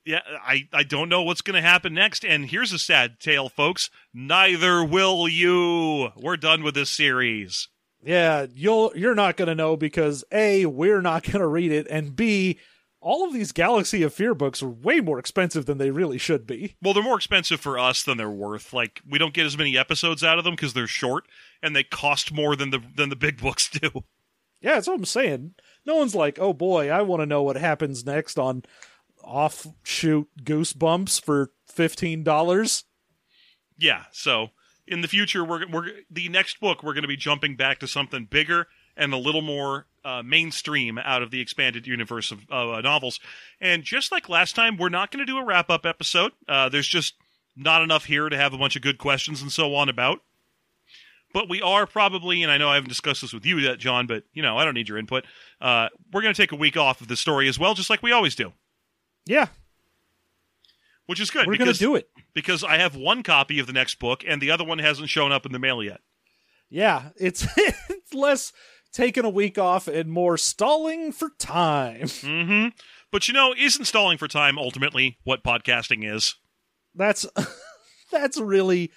[0.04, 2.24] yeah, I, I don't know what's going to happen next.
[2.24, 3.90] And here's a sad tale, folks.
[4.14, 6.10] Neither will you.
[6.16, 7.68] We're done with this series.
[8.02, 11.86] Yeah, you'll you're not going to know because A, we're not going to read it
[11.90, 12.58] and B,
[13.00, 16.46] all of these Galaxy of Fear books are way more expensive than they really should
[16.46, 16.76] be.
[16.82, 18.72] Well, they're more expensive for us than they're worth.
[18.72, 21.24] Like we don't get as many episodes out of them because they're short
[21.62, 24.04] and they cost more than the than the big books do.
[24.60, 25.54] Yeah, that's what I'm saying.
[25.86, 28.62] No one's like, "Oh boy, I want to know what happens next on
[29.22, 32.84] offshoot Goosebumps for $15."
[33.78, 34.50] Yeah, so
[34.90, 37.88] in the future, we're we're the next book we're going to be jumping back to
[37.88, 38.66] something bigger
[38.96, 43.20] and a little more uh, mainstream out of the expanded universe of uh, novels.
[43.60, 46.32] And just like last time, we're not going to do a wrap up episode.
[46.48, 47.14] Uh, there's just
[47.56, 50.20] not enough here to have a bunch of good questions and so on about.
[51.32, 54.08] But we are probably, and I know I haven't discussed this with you yet, John,
[54.08, 55.24] but you know I don't need your input.
[55.60, 58.02] Uh, we're going to take a week off of the story as well, just like
[58.02, 58.52] we always do,
[59.26, 59.46] Yeah,
[61.10, 61.48] which is good.
[61.48, 64.40] We're going to do it because I have one copy of the next book, and
[64.40, 66.02] the other one hasn't shown up in the mail yet.
[66.68, 68.52] Yeah, it's, it's less
[68.92, 72.02] taking a week off and more stalling for time.
[72.02, 72.68] Mm-hmm.
[73.10, 76.36] But you know, isn't stalling for time ultimately what podcasting is?
[76.94, 77.26] That's
[78.12, 78.92] that's really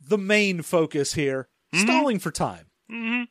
[0.00, 1.48] the main focus here.
[1.74, 1.84] Mm-hmm.
[1.84, 2.66] Stalling for time.
[2.88, 3.24] Mm-hmm.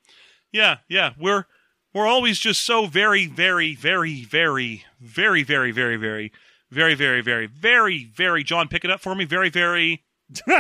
[0.51, 1.13] Yeah, yeah.
[1.17, 1.45] We're
[1.93, 6.34] we're always just so very, very, very, very, very, very, very, very
[6.72, 8.43] very, very, very, very, very.
[8.43, 9.26] John, pick it up for me.
[9.26, 10.03] Very, very.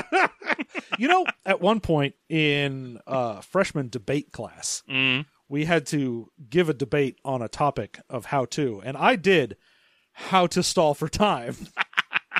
[0.97, 6.69] You know, at one point in uh, freshman debate class, Mm, we had to give
[6.69, 9.57] a debate on a topic of how to, and I did
[10.13, 11.55] how to stall for time,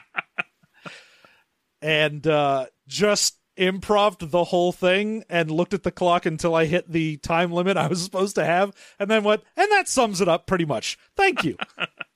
[1.82, 6.92] and uh, just improved the whole thing and looked at the clock until I hit
[6.92, 10.28] the time limit I was supposed to have, and then went, and that sums it
[10.28, 10.98] up pretty much.
[11.16, 11.58] Thank you.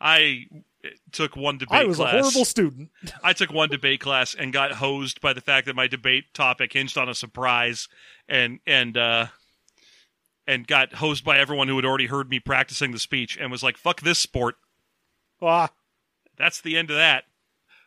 [0.00, 0.46] I
[1.12, 2.14] took one debate I was class.
[2.14, 2.90] a horrible student.
[3.22, 6.72] I took one debate class and got hosed by the fact that my debate topic
[6.72, 7.88] hinged on a surprise,
[8.28, 9.26] and and uh,
[10.46, 13.62] and got hosed by everyone who had already heard me practicing the speech and was
[13.62, 14.56] like, "Fuck this sport."
[15.42, 15.70] Ah,
[16.36, 17.24] That's the end of that.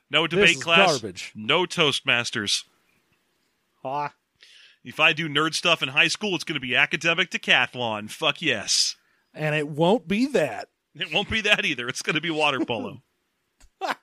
[0.09, 0.99] No debate class.
[0.99, 1.31] garbage.
[1.35, 2.63] No Toastmasters.
[3.83, 4.13] Ah,
[4.83, 8.09] If I do nerd stuff in high school, it's going to be academic decathlon.
[8.11, 8.95] Fuck yes.
[9.33, 10.67] and it won't be that.
[10.95, 11.87] It won't be that either.
[11.87, 13.01] It's going to be water polo.
[13.81, 13.93] All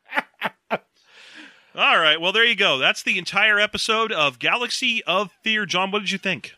[1.74, 2.20] right.
[2.20, 2.78] Well, there you go.
[2.78, 5.66] That's the entire episode of Galaxy of Fear.
[5.66, 6.55] John, what did you think?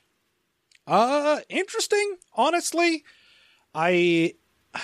[0.86, 2.16] Uh, interesting.
[2.34, 3.04] Honestly,
[3.74, 4.34] I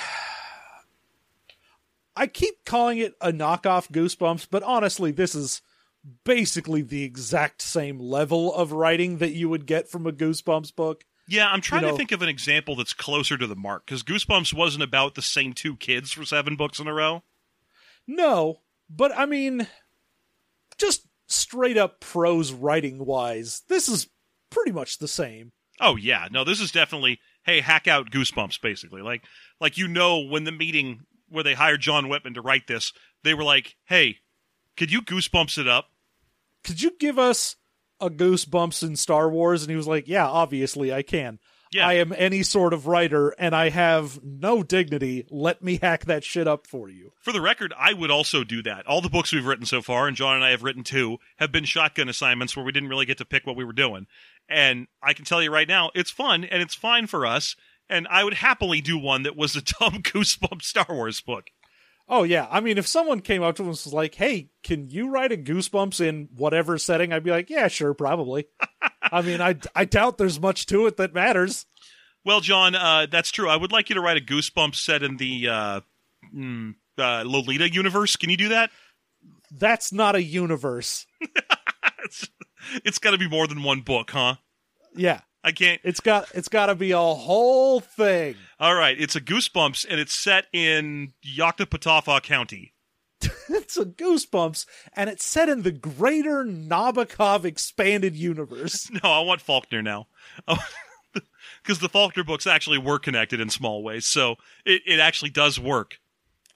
[2.16, 5.62] I keep calling it a knockoff Goosebumps, but honestly, this is
[6.24, 11.04] basically the exact same level of writing that you would get from a Goosebumps book.
[11.28, 14.02] Yeah, I'm trying You to think of an example that's closer to the mark because
[14.02, 17.22] Goosebumps wasn't about the same two kids for seven books in a row.
[18.06, 19.66] No, but I mean,
[20.78, 24.08] just straight up prose writing wise, this is
[24.50, 25.52] pretty much the same.
[25.80, 29.02] Oh yeah, no, this is definitely hey hack out Goosebumps basically.
[29.02, 29.24] Like
[29.60, 32.92] like you know when the meeting where they hired John Whitman to write this,
[33.24, 34.18] they were like, hey,
[34.76, 35.90] could you Goosebumps it up?
[36.62, 37.56] Could you give us
[38.00, 39.62] a Goosebumps in Star Wars?
[39.62, 41.38] And he was like, Yeah, obviously I can.
[41.72, 41.88] Yeah.
[41.88, 45.26] I am any sort of writer and I have no dignity.
[45.30, 47.12] Let me hack that shit up for you.
[47.20, 48.86] For the record, I would also do that.
[48.86, 51.52] All the books we've written so far, and John and I have written two, have
[51.52, 54.06] been shotgun assignments where we didn't really get to pick what we were doing.
[54.48, 57.56] And I can tell you right now, it's fun and it's fine for us.
[57.88, 61.50] And I would happily do one that was a dumb Goosebumps Star Wars book.
[62.08, 64.90] Oh yeah, I mean, if someone came up to us and was like, "Hey, can
[64.90, 68.46] you write a Goosebumps in whatever setting?" I'd be like, "Yeah, sure, probably."
[69.02, 71.66] I mean, I I doubt there's much to it that matters.
[72.24, 73.48] Well, John, uh, that's true.
[73.48, 75.80] I would like you to write a Goosebumps set in the uh,
[76.34, 78.16] mm, uh, Lolita universe.
[78.16, 78.70] Can you do that?
[79.50, 81.06] That's not a universe.
[82.04, 82.28] it's
[82.84, 84.36] it's got to be more than one book, huh?
[84.94, 85.80] Yeah, I can't.
[85.84, 88.34] it's got it's got to be a whole thing.
[88.58, 92.74] All right, it's a Goosebumps, and it's set in Yoknapatawpha County.
[93.48, 98.90] It's a Goosebumps, and it's set in the greater Nabokov expanded universe.
[99.02, 100.08] No, I want Faulkner now.
[101.62, 105.58] Because the Faulkner books actually were connected in small ways, so it, it actually does
[105.58, 105.98] work.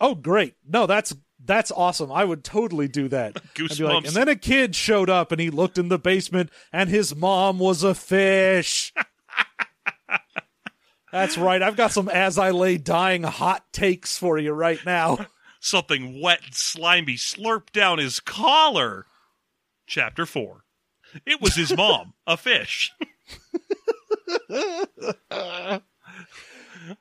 [0.01, 0.55] Oh, great!
[0.69, 1.15] No, that's
[1.45, 2.13] that's awesome.
[2.13, 3.37] I would totally do that.
[3.37, 4.07] I'd like, Goosebumps.
[4.07, 7.59] and then a kid showed up, and he looked in the basement, and his mom
[7.59, 8.93] was a fish.
[11.13, 11.63] that's right.
[11.63, 15.27] I've got some as I lay dying hot takes for you right now.
[15.63, 19.05] Something wet and slimy slurped down his collar.
[19.87, 20.65] Chapter 4.
[21.27, 22.93] It was his mom, a fish.
[24.51, 25.81] okay.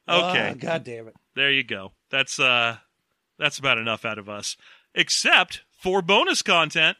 [0.09, 1.15] Ah, God damn it.
[1.35, 1.93] There you go.
[2.09, 2.77] That's uh
[3.39, 4.55] that's about enough out of us.
[4.93, 6.97] Except for bonus content.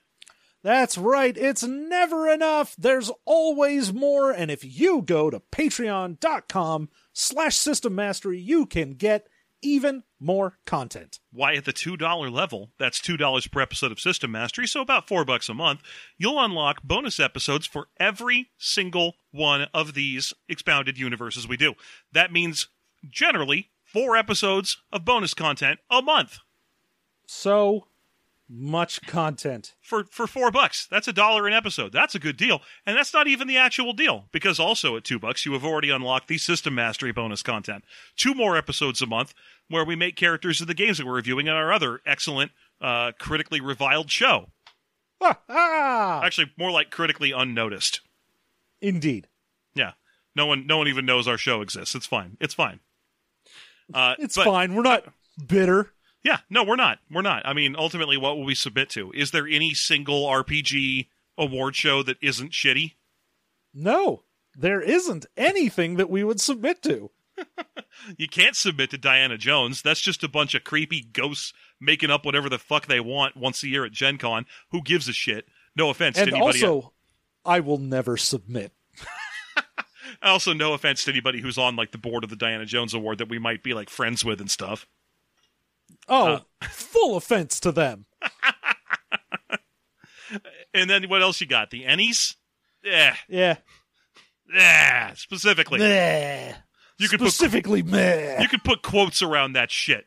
[0.64, 1.38] That's right.
[1.38, 2.76] It's never enough.
[2.78, 4.32] There's always more.
[4.32, 9.28] And if you go to patreon.com slash system mastery, you can get
[9.62, 11.20] even more content.
[11.32, 15.26] Why at the $2 level, that's $2 per episode of System Mastery, so about 4
[15.26, 15.82] bucks a month,
[16.18, 21.74] you'll unlock bonus episodes for every single one of these expounded universes we do.
[22.12, 22.68] That means
[23.10, 26.40] generally 4 episodes of bonus content a month.
[27.26, 27.86] So
[28.50, 29.76] much content.
[29.80, 30.88] for for four bucks.
[30.90, 31.92] That's a dollar an episode.
[31.94, 35.20] That's a good deal, and that's not even the actual deal because also at two
[35.20, 37.84] bucks you have already unlocked the system mastery bonus content.
[38.18, 39.36] Two more episodes a month
[39.68, 43.12] where we make characters of the games that we're reviewing in our other excellent, uh,
[43.20, 44.50] critically reviled show.
[45.22, 46.22] Ah, ah!
[46.24, 48.02] Actually, more like critically unnoticed.
[48.82, 49.28] Indeed.
[49.76, 49.92] Yeah,
[50.36, 51.94] no one no one even knows our show exists.
[51.94, 52.38] It's fine.
[52.42, 52.80] It's fine.
[53.94, 54.76] Uh, It's but- fine.
[54.76, 55.06] We're not
[55.48, 55.92] bitter.
[56.24, 57.00] Yeah, no, we're not.
[57.10, 57.46] We're not.
[57.46, 59.12] I mean, ultimately, what will we submit to?
[59.14, 62.96] Is there any single RPG award show that isn't shitty?
[63.74, 64.24] No,
[64.56, 67.12] there isn't anything that we would submit to.
[68.18, 69.82] You can't submit to Diana Jones.
[69.82, 73.62] That's just a bunch of creepy ghosts making up whatever the fuck they want once
[73.64, 74.46] a year at Gen Con.
[74.72, 75.48] Who gives a shit?
[75.76, 76.64] No offense And to anybody.
[76.66, 76.94] also,
[77.46, 78.72] I will never submit.
[80.22, 83.18] Also, no offense to anybody who's on like the board of the Diana Jones Award
[83.20, 84.88] that we might be like friends with and stuff.
[86.08, 86.40] Oh, Uh.
[86.70, 88.06] full offense to them.
[90.74, 91.72] And then what else you got?
[91.72, 92.36] The Ennies?
[92.84, 93.58] Yeah, Yeah.
[94.54, 95.14] yeah.
[95.16, 96.54] Specifically, Meh.
[97.00, 98.40] you could put Specifically, meh.
[98.42, 100.06] you could put quotes around that shit.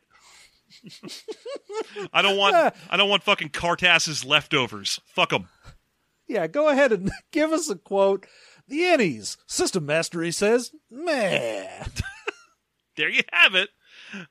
[2.13, 2.55] I don't want
[2.89, 4.99] I don't want fucking Cartass's leftovers.
[5.05, 5.49] Fuck them.
[6.27, 8.25] Yeah, go ahead and give us a quote.
[8.73, 11.85] The Ennies, System Mastery says, meh.
[12.97, 13.69] there you have it.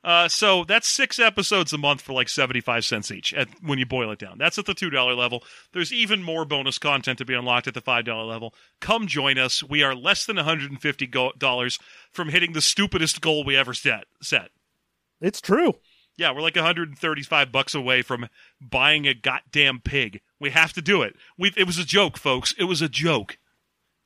[0.03, 3.85] Uh, so that's six episodes a month for like 75 cents each at, when you
[3.85, 4.37] boil it down.
[4.37, 5.45] That's at the $2 level.
[5.71, 8.53] There's even more bonus content to be unlocked at the $5 level.
[8.81, 9.63] Come join us.
[9.63, 11.79] We are less than $150
[12.11, 14.07] from hitting the stupidest goal we ever set.
[14.21, 14.49] set.
[15.21, 15.75] It's true.
[16.17, 18.27] Yeah, we're like 135 bucks away from
[18.59, 20.19] buying a goddamn pig.
[20.37, 21.15] We have to do it.
[21.37, 22.53] We it was a joke, folks.
[22.57, 23.37] It was a joke.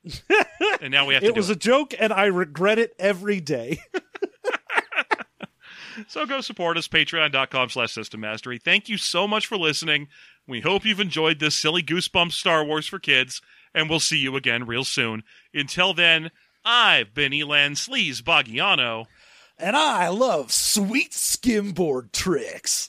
[0.81, 1.57] and now we have to It was it.
[1.57, 3.79] a joke, and I regret it every day.
[6.07, 8.59] So go support us, patreon.com slash system mastery.
[8.59, 10.09] Thank you so much for listening.
[10.47, 13.41] We hope you've enjoyed this silly goosebumps Star Wars for kids,
[13.73, 15.23] and we'll see you again real soon.
[15.55, 16.29] Until then,
[16.63, 19.07] I've been Elan Sleazebaggano.
[19.57, 22.85] and I love sweet skimboard tricks.